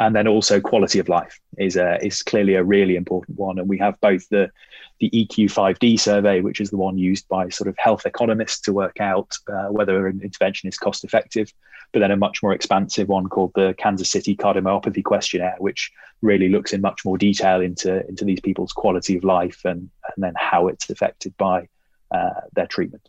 And 0.00 0.16
then 0.16 0.26
also 0.26 0.60
quality 0.60 0.98
of 0.98 1.08
life 1.08 1.38
is 1.58 1.76
a, 1.76 2.04
is 2.04 2.22
clearly 2.22 2.54
a 2.54 2.64
really 2.64 2.96
important 2.96 3.38
one, 3.38 3.58
and 3.58 3.68
we 3.68 3.78
have 3.78 4.00
both 4.00 4.28
the 4.30 4.50
the 4.98 5.10
EQ5D 5.10 5.98
survey, 5.98 6.40
which 6.40 6.60
is 6.60 6.70
the 6.70 6.76
one 6.76 6.98
used 6.98 7.26
by 7.28 7.48
sort 7.48 7.68
of 7.68 7.76
health 7.78 8.04
economists 8.06 8.60
to 8.60 8.72
work 8.72 9.00
out 9.00 9.34
uh, 9.48 9.68
whether 9.68 10.06
an 10.06 10.20
intervention 10.22 10.68
is 10.68 10.76
cost 10.76 11.04
effective, 11.04 11.52
but 11.92 12.00
then 12.00 12.10
a 12.10 12.16
much 12.16 12.42
more 12.42 12.52
expansive 12.52 13.08
one 13.08 13.26
called 13.28 13.52
the 13.54 13.74
Kansas 13.78 14.10
City 14.10 14.36
Cardiomyopathy 14.36 15.02
Questionnaire, 15.02 15.56
which 15.58 15.90
really 16.22 16.50
looks 16.50 16.72
in 16.72 16.82
much 16.82 17.04
more 17.04 17.16
detail 17.16 17.62
into, 17.62 18.06
into 18.08 18.26
these 18.26 18.40
people's 18.40 18.72
quality 18.72 19.16
of 19.16 19.24
life 19.24 19.62
and, 19.64 19.80
and 20.04 20.18
then 20.18 20.34
how 20.36 20.68
it's 20.68 20.90
affected 20.90 21.34
by 21.38 21.66
uh, 22.10 22.40
their 22.54 22.66
treatment. 22.66 23.08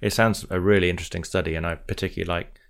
It 0.00 0.12
sounds 0.12 0.46
a 0.48 0.60
really 0.60 0.90
interesting 0.90 1.24
study, 1.24 1.56
and 1.56 1.66
I 1.66 1.74
particularly 1.74 2.28
like 2.28 2.60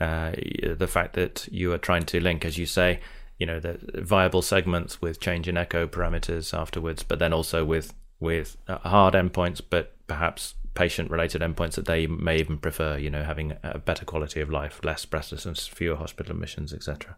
uh, 0.00 0.32
the 0.76 0.88
fact 0.88 1.14
that 1.14 1.48
you 1.50 1.72
are 1.72 1.78
trying 1.78 2.04
to 2.04 2.20
link, 2.20 2.44
as 2.44 2.58
you 2.58 2.66
say, 2.66 3.00
you 3.38 3.46
know 3.46 3.60
the 3.60 3.78
viable 4.02 4.42
segments 4.42 5.00
with 5.00 5.20
change 5.20 5.48
in 5.48 5.56
echo 5.56 5.86
parameters 5.86 6.56
afterwards, 6.56 7.02
but 7.02 7.18
then 7.18 7.32
also 7.32 7.64
with 7.64 7.94
with 8.20 8.56
uh, 8.66 8.78
hard 8.78 9.14
endpoints, 9.14 9.60
but 9.68 9.94
perhaps 10.06 10.54
patient 10.74 11.10
related 11.10 11.40
endpoints 11.40 11.74
that 11.74 11.86
they 11.86 12.06
may 12.06 12.38
even 12.38 12.58
prefer. 12.58 12.96
You 12.96 13.10
know, 13.10 13.22
having 13.22 13.56
a 13.62 13.78
better 13.78 14.04
quality 14.04 14.40
of 14.40 14.50
life, 14.50 14.80
less 14.84 15.04
breathlessness, 15.04 15.66
fewer 15.66 15.96
hospital 15.96 16.32
admissions, 16.32 16.72
etc. 16.72 17.16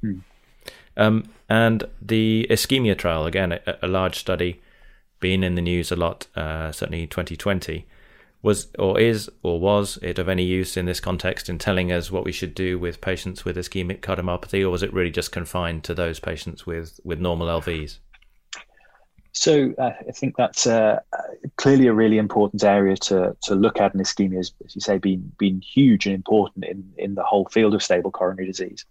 Hmm. 0.00 0.18
Um, 0.96 1.24
and 1.48 1.84
the 2.02 2.46
ischemia 2.50 2.96
trial 2.96 3.26
again, 3.26 3.52
a, 3.52 3.78
a, 3.82 3.88
large 3.88 4.18
study, 4.18 4.60
been 5.20 5.42
in 5.42 5.54
the 5.54 5.62
news 5.62 5.90
a 5.90 5.96
lot, 5.96 6.26
uh, 6.36 6.72
certainly 6.72 7.06
2020 7.06 7.86
was 8.42 8.68
or 8.78 8.98
is 8.98 9.30
or 9.42 9.60
was 9.60 9.98
it 10.02 10.18
of 10.18 10.28
any 10.28 10.44
use 10.44 10.76
in 10.76 10.86
this 10.86 11.00
context 11.00 11.48
in 11.48 11.58
telling 11.58 11.92
us 11.92 12.10
what 12.10 12.24
we 12.24 12.32
should 12.32 12.54
do 12.54 12.78
with 12.78 13.00
patients 13.00 13.44
with 13.44 13.56
ischemic 13.56 14.00
cardiomyopathy, 14.00 14.62
or 14.62 14.70
was 14.70 14.82
it 14.82 14.92
really 14.92 15.10
just 15.10 15.32
confined 15.32 15.84
to 15.84 15.94
those 15.94 16.20
patients 16.20 16.66
with 16.66 17.00
with 17.04 17.20
normal 17.20 17.48
LVs? 17.48 17.98
So 19.32 19.72
uh, 19.78 19.92
I 20.08 20.12
think 20.12 20.36
that's 20.36 20.66
uh, 20.66 21.00
clearly 21.56 21.86
a 21.86 21.92
really 21.92 22.18
important 22.18 22.64
area 22.64 22.96
to 22.96 23.36
to 23.42 23.54
look 23.54 23.80
at, 23.80 23.94
and 23.94 24.02
ischemia, 24.02 24.38
as, 24.38 24.52
as 24.64 24.74
you 24.74 24.80
say, 24.80 24.98
been 24.98 25.32
been 25.38 25.60
huge 25.60 26.06
and 26.06 26.14
important 26.14 26.64
in 26.64 26.92
in 26.96 27.14
the 27.14 27.22
whole 27.22 27.46
field 27.46 27.74
of 27.74 27.82
stable 27.82 28.10
coronary 28.10 28.46
disease. 28.46 28.84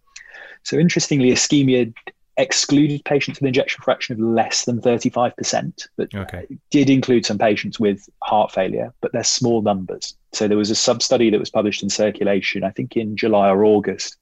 So 0.63 0.77
interestingly, 0.77 1.31
ischemia 1.31 1.93
excluded 2.39 3.03
patients 3.03 3.41
with 3.41 3.49
ejection 3.49 3.83
fraction 3.83 4.13
of 4.13 4.19
less 4.19 4.63
than 4.63 4.81
35%, 4.81 5.87
but 5.97 6.15
okay. 6.15 6.47
did 6.71 6.89
include 6.89 7.25
some 7.25 7.37
patients 7.37 7.79
with 7.79 8.09
heart 8.23 8.51
failure, 8.51 8.93
but 9.09 9.17
they're 9.17 9.23
small 9.23 9.61
numbers. 9.61 10.15
So 10.33 10.47
there 10.47 10.57
was 10.57 10.69
a 10.69 10.75
sub 10.75 11.01
study 11.01 11.29
that 11.29 11.39
was 11.39 11.49
published 11.49 11.83
in 11.83 11.89
Circulation, 11.89 12.63
I 12.63 12.69
think 12.69 12.95
in 12.95 13.17
July 13.17 13.49
or 13.49 13.65
August, 13.65 14.17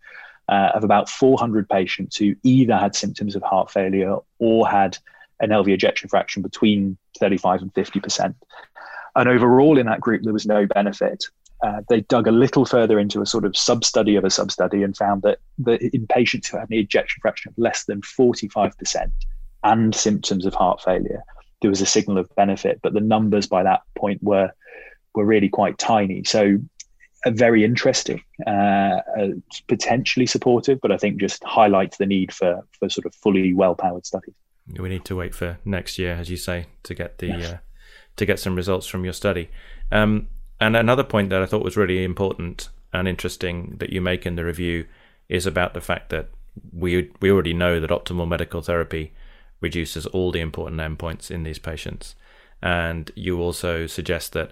uh, 0.48 0.70
of 0.74 0.84
about 0.84 1.10
400 1.10 1.68
patients 1.68 2.16
who 2.16 2.36
either 2.44 2.78
had 2.78 2.96
symptoms 2.96 3.36
of 3.36 3.44
heart 3.44 3.70
failure 3.70 4.18
or 4.40 4.68
had 4.68 4.98
an 5.42 5.50
LV 5.50 5.70
ejection 5.70 6.10
fraction 6.10 6.42
between 6.42 6.98
35 7.20 7.64
and 7.64 7.74
50%. 7.74 8.34
And 9.16 9.30
overall 9.30 9.78
in 9.78 9.88
that 9.88 10.00
group, 10.00 10.24
there 10.24 10.34
was 10.34 10.46
no 10.46 10.66
benefit 10.66 11.26
uh, 11.64 11.82
they 11.90 12.02
dug 12.02 12.28
a 12.28 12.32
little 12.32 12.66
further 12.66 13.00
into 13.00 13.22
a 13.22 13.26
sort 13.26 13.44
of 13.44 13.58
sub 13.58 13.84
study 13.84 14.16
of 14.16 14.24
a 14.24 14.30
sub 14.30 14.52
study 14.52 14.84
and 14.84 14.96
found 14.96 15.24
that, 15.24 15.40
in 15.94 16.06
patients 16.08 16.48
who 16.48 16.58
had 16.58 16.70
an 16.70 16.78
ejection 16.78 17.20
fraction 17.22 17.50
of 17.50 17.58
less 17.58 17.86
than 17.86 18.02
45% 18.02 19.12
and 19.64 19.96
symptoms 19.96 20.46
of 20.46 20.54
heart 20.54 20.82
failure, 20.82 21.24
there 21.62 21.72
was 21.72 21.82
a 21.82 21.86
signal 21.86 22.20
of 22.20 22.34
benefit. 22.36 22.80
But 22.84 22.94
the 22.94 23.00
numbers 23.00 23.48
by 23.48 23.64
that 23.64 23.82
point 23.96 24.22
were 24.22 24.52
were 25.18 25.26
really 25.26 25.50
quite 25.50 25.78
tiny. 25.78 26.24
So 26.24 26.60
uh, 27.26 27.32
very 27.32 27.64
interesting, 27.64 28.22
uh, 28.46 29.02
uh, 29.20 29.28
potentially 29.68 30.28
supportive, 30.28 30.80
but 30.80 30.92
I 30.92 30.98
think 30.98 31.20
just 31.20 31.44
highlights 31.44 31.98
the 31.98 32.06
need 32.06 32.32
for 32.32 32.64
for 32.80 32.90
sort 32.90 33.06
of 33.06 33.16
fully 33.16 33.54
well 33.54 33.76
powered 33.76 34.06
studies. 34.06 34.36
We 34.80 34.90
need 34.90 35.06
to 35.06 35.16
wait 35.16 35.34
for 35.34 35.58
next 35.66 35.98
year, 35.98 36.14
as 36.14 36.30
you 36.30 36.38
say, 36.38 36.68
to 36.84 36.94
get 36.94 37.18
the 37.18 37.28
yes. 37.28 37.52
uh, 37.52 37.58
to 38.18 38.26
get 38.26 38.40
some 38.40 38.56
results 38.56 38.88
from 38.88 39.04
your 39.04 39.14
study. 39.14 39.50
Um, 39.92 40.28
and 40.60 40.76
another 40.76 41.04
point 41.04 41.30
that 41.30 41.42
I 41.42 41.46
thought 41.46 41.64
was 41.64 41.78
really 41.78 42.04
important 42.04 42.70
and 42.94 43.08
interesting 43.08 43.76
that 43.80 43.92
you 43.92 44.02
make 44.02 44.26
in 44.26 44.36
the 44.36 44.46
review 44.46 44.86
is 45.30 45.46
about 45.46 45.74
the 45.74 45.82
fact 45.82 46.10
that 46.10 46.30
we 46.72 47.12
we 47.20 47.32
already 47.32 47.54
know 47.54 47.80
that 47.80 47.90
optimal 47.90 48.28
medical 48.28 48.62
therapy 48.62 49.12
reduces 49.60 50.06
all 50.08 50.32
the 50.32 50.40
important 50.40 50.80
endpoints 50.82 51.32
in 51.32 51.44
these 51.44 51.60
patients, 51.60 52.16
and 52.62 53.12
you 53.16 53.42
also 53.42 53.88
suggest 53.88 54.34
that 54.34 54.52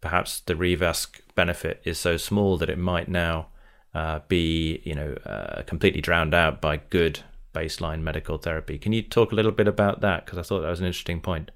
perhaps 0.00 0.40
the 0.40 0.54
Revasc 0.54 1.20
benefit 1.34 1.80
is 1.84 1.98
so 1.98 2.16
small 2.16 2.56
that 2.58 2.70
it 2.70 2.78
might 2.78 3.08
now 3.08 3.48
uh, 3.94 4.20
be 4.28 4.80
you 4.84 4.94
know 4.94 5.14
uh, 5.24 5.62
completely 5.62 6.00
drowned 6.00 6.34
out 6.34 6.60
by 6.60 6.76
good 6.76 7.20
baseline 7.54 8.02
medical 8.02 8.38
therapy. 8.38 8.78
Can 8.78 8.92
you 8.92 9.02
talk 9.02 9.32
a 9.32 9.34
little 9.34 9.52
bit 9.52 9.68
about 9.68 10.00
that? 10.00 10.24
Because 10.24 10.38
I 10.38 10.42
thought 10.42 10.60
that 10.60 10.70
was 10.70 10.80
an 10.80 10.86
interesting 10.86 11.20
point. 11.20 11.50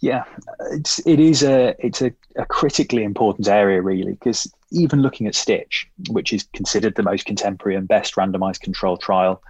Yeah, 0.00 0.24
it's 0.72 1.04
it 1.06 1.20
is 1.20 1.42
a 1.42 1.74
it's 1.78 2.02
a, 2.02 2.12
a 2.36 2.44
critically 2.46 3.04
important 3.04 3.46
area 3.48 3.80
really 3.80 4.12
because 4.12 4.52
even 4.72 5.00
looking 5.00 5.26
at 5.26 5.34
STICH, 5.34 5.88
which 6.10 6.32
is 6.32 6.44
considered 6.54 6.96
the 6.96 7.02
most 7.02 7.24
contemporary 7.24 7.76
and 7.76 7.86
best 7.86 8.16
randomized 8.16 8.60
control 8.60 8.96
trial, 8.96 9.42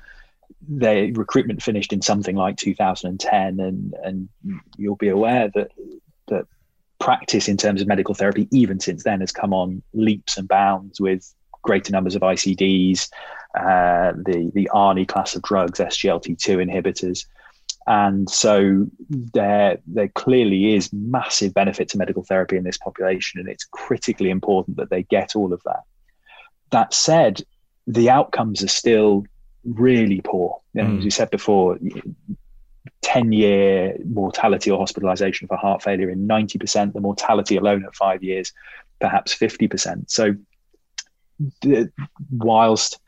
their 0.69 1.11
recruitment 1.12 1.62
finished 1.62 1.93
in 1.93 2.03
something 2.03 2.37
like 2.37 2.57
2010, 2.57 3.61
and 3.61 3.95
and 4.05 4.29
you'll 4.77 4.97
be 4.97 5.09
aware 5.09 5.51
that 5.55 5.71
that 6.29 6.47
practice 7.03 7.49
in 7.49 7.57
terms 7.57 7.83
of 7.83 7.88
medical 7.88 8.15
therapy 8.15 8.47
even 8.53 8.79
since 8.79 9.03
then 9.03 9.19
has 9.19 9.33
come 9.33 9.53
on 9.53 9.83
leaps 9.93 10.38
and 10.38 10.47
bounds 10.47 11.01
with 11.01 11.35
greater 11.62 11.91
numbers 11.91 12.15
of 12.15 12.23
ICDs, 12.23 13.09
uh, 13.59 14.12
the 14.15 14.53
the 14.55 14.71
ARNI 14.73 15.05
class 15.05 15.35
of 15.35 15.43
drugs, 15.43 15.81
SGLT2 15.81 16.65
inhibitors. 16.65 17.27
And 17.88 18.31
so 18.31 18.87
there, 19.09 19.79
there 19.88 20.07
clearly 20.11 20.77
is 20.77 20.93
massive 20.93 21.53
benefit 21.53 21.88
to 21.88 21.99
medical 21.99 22.23
therapy 22.23 22.57
in 22.57 22.62
this 22.62 22.79
population, 22.79 23.41
and 23.41 23.49
it's 23.49 23.65
critically 23.65 24.31
important 24.31 24.77
that 24.77 24.91
they 24.91 25.03
get 25.03 25.35
all 25.35 25.53
of 25.53 25.61
that. 25.65 25.83
That 26.71 26.95
said, 26.95 27.43
the 27.88 28.11
outcomes 28.11 28.62
are 28.62 28.69
still 28.69 29.27
really 29.65 30.21
poor. 30.21 30.61
Know, 30.75 30.85
mm. 30.85 30.99
As 30.99 31.05
you 31.05 31.11
said 31.11 31.31
before, 31.31 31.81
10 33.03 33.33
year 33.33 33.97
mortality 34.05 34.71
or 34.71 34.79
hospitalization 34.79 35.49
for 35.49 35.57
heart 35.57 35.83
failure 35.83 36.11
in 36.11 36.27
90%, 36.27 36.92
the 36.92 37.01
mortality 37.01 37.57
alone 37.57 37.85
at 37.85 37.95
five 37.95 38.23
years, 38.23 38.53
perhaps 39.01 39.35
50%. 39.35 40.11
So, 40.11 40.35
whilst 42.31 43.01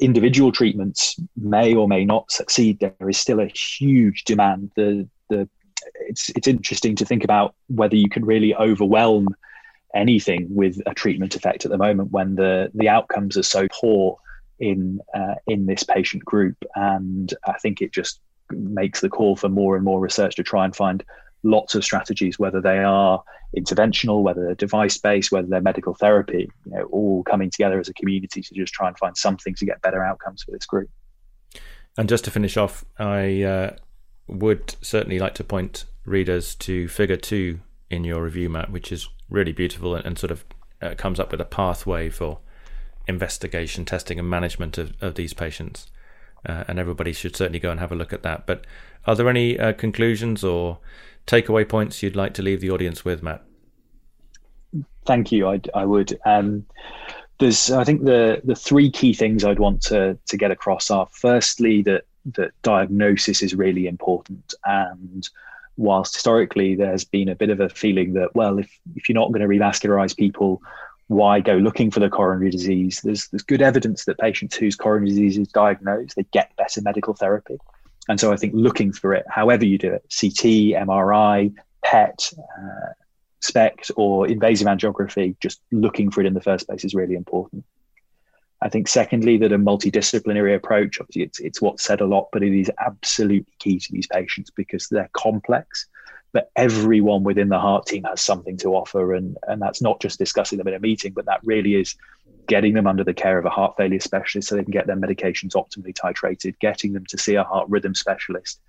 individual 0.00 0.52
treatments 0.52 1.18
may 1.36 1.74
or 1.74 1.88
may 1.88 2.04
not 2.04 2.30
succeed, 2.30 2.78
there 2.80 3.08
is 3.08 3.18
still 3.18 3.40
a 3.40 3.46
huge 3.46 4.24
demand. 4.24 4.70
The 4.76 5.08
the 5.28 5.48
it's 6.00 6.30
it's 6.30 6.48
interesting 6.48 6.96
to 6.96 7.04
think 7.04 7.24
about 7.24 7.54
whether 7.68 7.96
you 7.96 8.08
can 8.08 8.24
really 8.24 8.54
overwhelm 8.54 9.28
anything 9.94 10.46
with 10.50 10.80
a 10.86 10.94
treatment 10.94 11.36
effect 11.36 11.64
at 11.64 11.70
the 11.70 11.78
moment 11.78 12.10
when 12.10 12.34
the 12.34 12.70
the 12.74 12.88
outcomes 12.88 13.36
are 13.36 13.42
so 13.42 13.66
poor 13.72 14.18
in 14.58 15.00
uh, 15.14 15.34
in 15.46 15.66
this 15.66 15.82
patient 15.82 16.24
group, 16.24 16.56
and 16.74 17.34
I 17.46 17.54
think 17.54 17.80
it 17.80 17.92
just 17.92 18.20
makes 18.50 19.00
the 19.00 19.08
call 19.08 19.36
for 19.36 19.48
more 19.48 19.76
and 19.76 19.84
more 19.84 20.00
research 20.00 20.36
to 20.36 20.42
try 20.42 20.64
and 20.64 20.74
find 20.74 21.04
lots 21.42 21.74
of 21.74 21.84
strategies, 21.84 22.38
whether 22.38 22.60
they 22.60 22.78
are 22.78 23.22
interventional, 23.56 24.22
whether 24.22 24.44
they're 24.44 24.54
device 24.54 24.98
based, 24.98 25.30
whether 25.30 25.46
they're 25.46 25.60
medical 25.60 25.94
therapy, 25.94 26.50
you 26.64 26.72
know, 26.72 26.84
all 26.84 27.22
coming 27.24 27.50
together 27.50 27.78
as 27.78 27.88
a 27.88 27.94
community 27.94 28.42
to 28.42 28.54
just 28.54 28.72
try 28.72 28.88
and 28.88 28.98
find 28.98 29.16
something 29.16 29.54
to 29.54 29.66
get 29.66 29.80
better 29.82 30.02
outcomes 30.02 30.42
for 30.42 30.50
this 30.50 30.66
group. 30.66 30.90
And 31.96 32.08
just 32.08 32.24
to 32.24 32.30
finish 32.30 32.56
off, 32.56 32.84
I 32.98 33.42
uh, 33.42 33.76
would 34.26 34.74
certainly 34.80 35.18
like 35.18 35.34
to 35.34 35.44
point 35.44 35.84
readers 36.04 36.54
to 36.56 36.88
figure 36.88 37.16
two 37.16 37.60
in 37.90 38.04
your 38.04 38.22
review, 38.22 38.48
Matt, 38.48 38.72
which 38.72 38.90
is 38.90 39.08
really 39.30 39.52
beautiful 39.52 39.94
and, 39.94 40.04
and 40.04 40.18
sort 40.18 40.30
of 40.30 40.44
uh, 40.82 40.94
comes 40.96 41.20
up 41.20 41.30
with 41.30 41.40
a 41.40 41.46
pathway 41.46 42.10
for 42.10 42.40
investigation, 43.06 43.84
testing, 43.84 44.18
and 44.18 44.28
management 44.28 44.78
of, 44.78 44.94
of 45.00 45.14
these 45.14 45.32
patients. 45.32 45.86
Uh, 46.46 46.64
and 46.68 46.78
everybody 46.78 47.12
should 47.12 47.36
certainly 47.36 47.58
go 47.58 47.70
and 47.70 47.80
have 47.80 47.92
a 47.92 47.96
look 47.96 48.12
at 48.12 48.22
that. 48.22 48.46
But 48.46 48.66
are 49.06 49.14
there 49.14 49.28
any 49.28 49.58
uh, 49.58 49.72
conclusions 49.72 50.44
or 50.44 50.78
takeaway 51.26 51.68
points 51.68 52.02
you'd 52.02 52.16
like 52.16 52.34
to 52.34 52.42
leave 52.42 52.60
the 52.60 52.70
audience 52.70 53.04
with, 53.04 53.22
Matt? 53.22 53.42
Thank 55.06 55.32
you. 55.32 55.48
I, 55.48 55.60
I 55.74 55.84
would. 55.84 56.18
Um, 56.24 56.66
there's, 57.38 57.70
I 57.70 57.84
think, 57.84 58.04
the 58.04 58.40
the 58.44 58.54
three 58.54 58.90
key 58.90 59.12
things 59.12 59.44
I'd 59.44 59.58
want 59.58 59.82
to 59.82 60.18
to 60.26 60.36
get 60.36 60.50
across 60.50 60.90
are 60.90 61.08
firstly 61.12 61.82
that 61.82 62.04
that 62.34 62.52
diagnosis 62.62 63.42
is 63.42 63.54
really 63.54 63.86
important, 63.86 64.54
and 64.64 65.28
whilst 65.76 66.14
historically 66.14 66.76
there's 66.76 67.04
been 67.04 67.28
a 67.28 67.34
bit 67.34 67.50
of 67.50 67.60
a 67.60 67.68
feeling 67.68 68.14
that 68.14 68.34
well, 68.34 68.58
if 68.58 68.70
if 68.94 69.08
you're 69.08 69.14
not 69.14 69.32
going 69.32 69.42
to 69.42 69.48
revascularize 69.48 70.16
people, 70.16 70.62
why 71.08 71.40
go 71.40 71.54
looking 71.54 71.90
for 71.90 72.00
the 72.00 72.08
coronary 72.08 72.50
disease? 72.50 73.00
There's 73.02 73.28
there's 73.28 73.42
good 73.42 73.62
evidence 73.62 74.04
that 74.04 74.18
patients 74.18 74.56
whose 74.56 74.76
coronary 74.76 75.10
disease 75.10 75.38
is 75.38 75.48
diagnosed, 75.48 76.16
they 76.16 76.24
get 76.32 76.56
better 76.56 76.80
medical 76.82 77.14
therapy. 77.14 77.58
And 78.08 78.20
so 78.20 78.32
I 78.32 78.36
think 78.36 78.52
looking 78.54 78.92
for 78.92 79.14
it, 79.14 79.24
however 79.28 79.64
you 79.64 79.78
do 79.78 79.92
it, 79.92 80.02
CT, 80.02 80.84
MRI, 80.86 81.54
PET, 81.82 82.32
uh, 82.58 82.92
SPECT, 83.40 83.90
or 83.96 84.26
invasive 84.26 84.66
angiography, 84.66 85.36
just 85.40 85.60
looking 85.70 86.10
for 86.10 86.20
it 86.20 86.26
in 86.26 86.34
the 86.34 86.40
first 86.40 86.66
place 86.66 86.84
is 86.84 86.94
really 86.94 87.14
important. 87.14 87.64
I 88.60 88.68
think, 88.68 88.88
secondly, 88.88 89.36
that 89.38 89.52
a 89.52 89.58
multidisciplinary 89.58 90.54
approach, 90.56 90.98
obviously, 90.98 91.22
it's, 91.22 91.40
it's 91.40 91.60
what's 91.60 91.84
said 91.84 92.00
a 92.00 92.06
lot, 92.06 92.28
but 92.32 92.42
it 92.42 92.58
is 92.58 92.70
absolutely 92.84 93.52
key 93.58 93.78
to 93.78 93.92
these 93.92 94.06
patients 94.06 94.50
because 94.50 94.88
they're 94.88 95.10
complex. 95.12 95.86
But 96.34 96.50
everyone 96.54 97.22
within 97.22 97.48
the 97.48 97.58
heart 97.58 97.86
team 97.86 98.04
has 98.04 98.20
something 98.20 98.58
to 98.58 98.74
offer. 98.74 99.14
And, 99.14 99.38
and 99.48 99.62
that's 99.62 99.80
not 99.80 100.02
just 100.02 100.18
discussing 100.18 100.58
them 100.58 100.68
in 100.68 100.74
a 100.74 100.80
meeting, 100.80 101.14
but 101.14 101.24
that 101.24 101.40
really 101.44 101.76
is 101.76 101.96
getting 102.46 102.74
them 102.74 102.86
under 102.86 103.04
the 103.04 103.14
care 103.14 103.38
of 103.38 103.46
a 103.46 103.50
heart 103.50 103.76
failure 103.78 104.00
specialist 104.00 104.48
so 104.48 104.56
they 104.56 104.64
can 104.64 104.72
get 104.72 104.86
their 104.86 104.96
medications 104.96 105.54
optimally 105.54 105.94
titrated, 105.94 106.58
getting 106.58 106.92
them 106.92 107.06
to 107.06 107.16
see 107.16 107.36
a 107.36 107.44
heart 107.44 107.66
rhythm 107.70 107.94
specialist, 107.94 108.60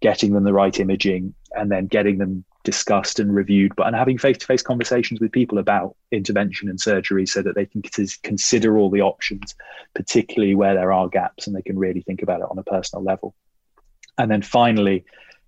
getting 0.00 0.32
them 0.32 0.44
the 0.44 0.52
right 0.52 0.78
imaging, 0.78 1.34
and 1.52 1.72
then 1.72 1.86
getting 1.86 2.18
them 2.18 2.44
discussed 2.62 3.18
and 3.18 3.34
reviewed, 3.34 3.72
but 3.76 3.86
and 3.86 3.96
having 3.96 4.18
face-to-face 4.18 4.62
conversations 4.62 5.20
with 5.20 5.32
people 5.32 5.58
about 5.58 5.96
intervention 6.10 6.68
and 6.68 6.80
surgery 6.80 7.24
so 7.24 7.40
that 7.40 7.54
they 7.54 7.64
can 7.64 7.80
consider 8.22 8.76
all 8.76 8.90
the 8.90 9.00
options, 9.02 9.54
particularly 9.94 10.54
where 10.54 10.74
there 10.74 10.92
are 10.92 11.08
gaps, 11.08 11.46
and 11.46 11.56
they 11.56 11.62
can 11.62 11.78
really 11.78 12.02
think 12.02 12.22
about 12.22 12.40
it 12.40 12.46
on 12.50 12.58
a 12.58 12.64
personal 12.64 13.04
level. 13.04 13.34
And 14.18 14.30
then 14.30 14.42
finally, 14.42 15.04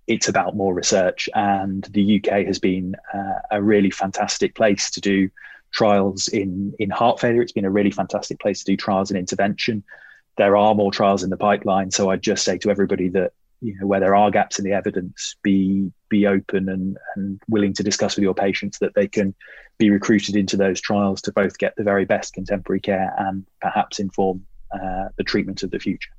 it's 0.09 0.27
about 0.27 0.55
more 0.55 0.73
research, 0.73 1.29
and 1.35 1.83
the 1.91 2.17
UK 2.17 2.47
has 2.47 2.57
been 2.57 2.95
uh, 3.13 3.39
a 3.51 3.61
really 3.61 3.91
fantastic 3.91 4.55
place 4.55 4.89
to 4.91 4.99
do 4.99 5.29
trials 5.71 6.27
in 6.27 6.73
in 6.79 6.89
heart 6.89 7.19
failure. 7.19 7.43
It's 7.43 7.51
been 7.51 7.63
a 7.63 7.71
really 7.71 7.91
fantastic 7.91 8.39
place 8.39 8.63
to 8.63 8.71
do 8.71 8.75
trials 8.75 9.11
in 9.11 9.17
intervention. 9.17 9.83
There 10.35 10.57
are 10.57 10.73
more 10.73 10.91
trials 10.91 11.23
in 11.23 11.29
the 11.29 11.37
pipeline, 11.37 11.91
so 11.91 12.09
I'd 12.09 12.23
just 12.23 12.43
say 12.43 12.57
to 12.57 12.71
everybody 12.71 13.09
that 13.09 13.33
you 13.61 13.77
know 13.79 13.85
where 13.85 13.99
there 13.99 14.15
are 14.15 14.31
gaps 14.31 14.57
in 14.57 14.65
the 14.65 14.73
evidence, 14.73 15.35
be 15.43 15.91
be 16.09 16.25
open 16.25 16.69
and 16.69 16.97
and 17.15 17.39
willing 17.47 17.73
to 17.73 17.83
discuss 17.83 18.15
with 18.15 18.23
your 18.23 18.33
patients 18.33 18.79
that 18.79 18.95
they 18.95 19.07
can 19.07 19.35
be 19.77 19.91
recruited 19.91 20.35
into 20.35 20.57
those 20.57 20.81
trials 20.81 21.21
to 21.21 21.31
both 21.31 21.59
get 21.59 21.75
the 21.75 21.83
very 21.83 22.05
best 22.05 22.33
contemporary 22.33 22.81
care 22.81 23.13
and 23.19 23.45
perhaps 23.61 23.99
inform 23.99 24.43
uh, 24.71 25.09
the 25.17 25.23
treatment 25.23 25.61
of 25.61 25.69
the 25.69 25.79
future. 25.79 26.09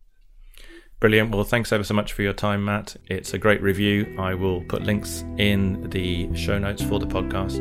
Brilliant. 1.01 1.35
Well, 1.35 1.45
thanks 1.45 1.73
ever 1.73 1.83
so 1.83 1.95
much 1.95 2.13
for 2.13 2.21
your 2.21 2.35
time, 2.35 2.67
Matt. 2.67 2.97
It's 3.07 3.33
a 3.33 3.39
great 3.39 3.63
review. 3.63 4.15
I 4.19 4.35
will 4.35 4.61
put 4.61 4.83
links 4.83 5.25
in 5.39 5.89
the 5.89 6.35
show 6.37 6.59
notes 6.59 6.83
for 6.83 6.99
the 6.99 7.07
podcast. 7.07 7.59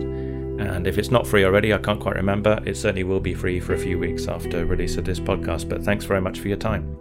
And 0.60 0.86
if 0.86 0.98
it's 0.98 1.10
not 1.10 1.26
free 1.26 1.46
already, 1.46 1.74
I 1.74 1.78
can't 1.78 2.02
quite 2.02 2.16
remember. 2.16 2.62
It 2.66 2.76
certainly 2.76 3.06
will 3.06 3.22
be 3.22 3.34
free 3.34 3.62
for 3.62 3.74
a 3.74 3.78
few 3.78 3.98
weeks 3.98 4.28
after 4.28 4.66
release 4.66 4.98
of 4.98 5.06
this 5.06 5.22
podcast. 5.22 5.70
But 5.70 5.84
thanks 5.84 6.04
very 6.04 6.20
much 6.20 6.40
for 6.40 6.50
your 6.50 6.58
time. 6.58 6.98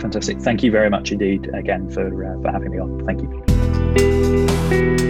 Fantastic. 0.00 0.38
Thank 0.40 0.62
you 0.62 0.70
very 0.70 0.88
much 0.88 1.12
indeed 1.12 1.50
again 1.52 1.90
for, 1.90 2.24
uh, 2.24 2.40
for 2.40 2.50
having 2.50 2.70
me 2.70 2.78
on. 2.78 3.04
Thank 3.04 3.20
you. 5.00 5.07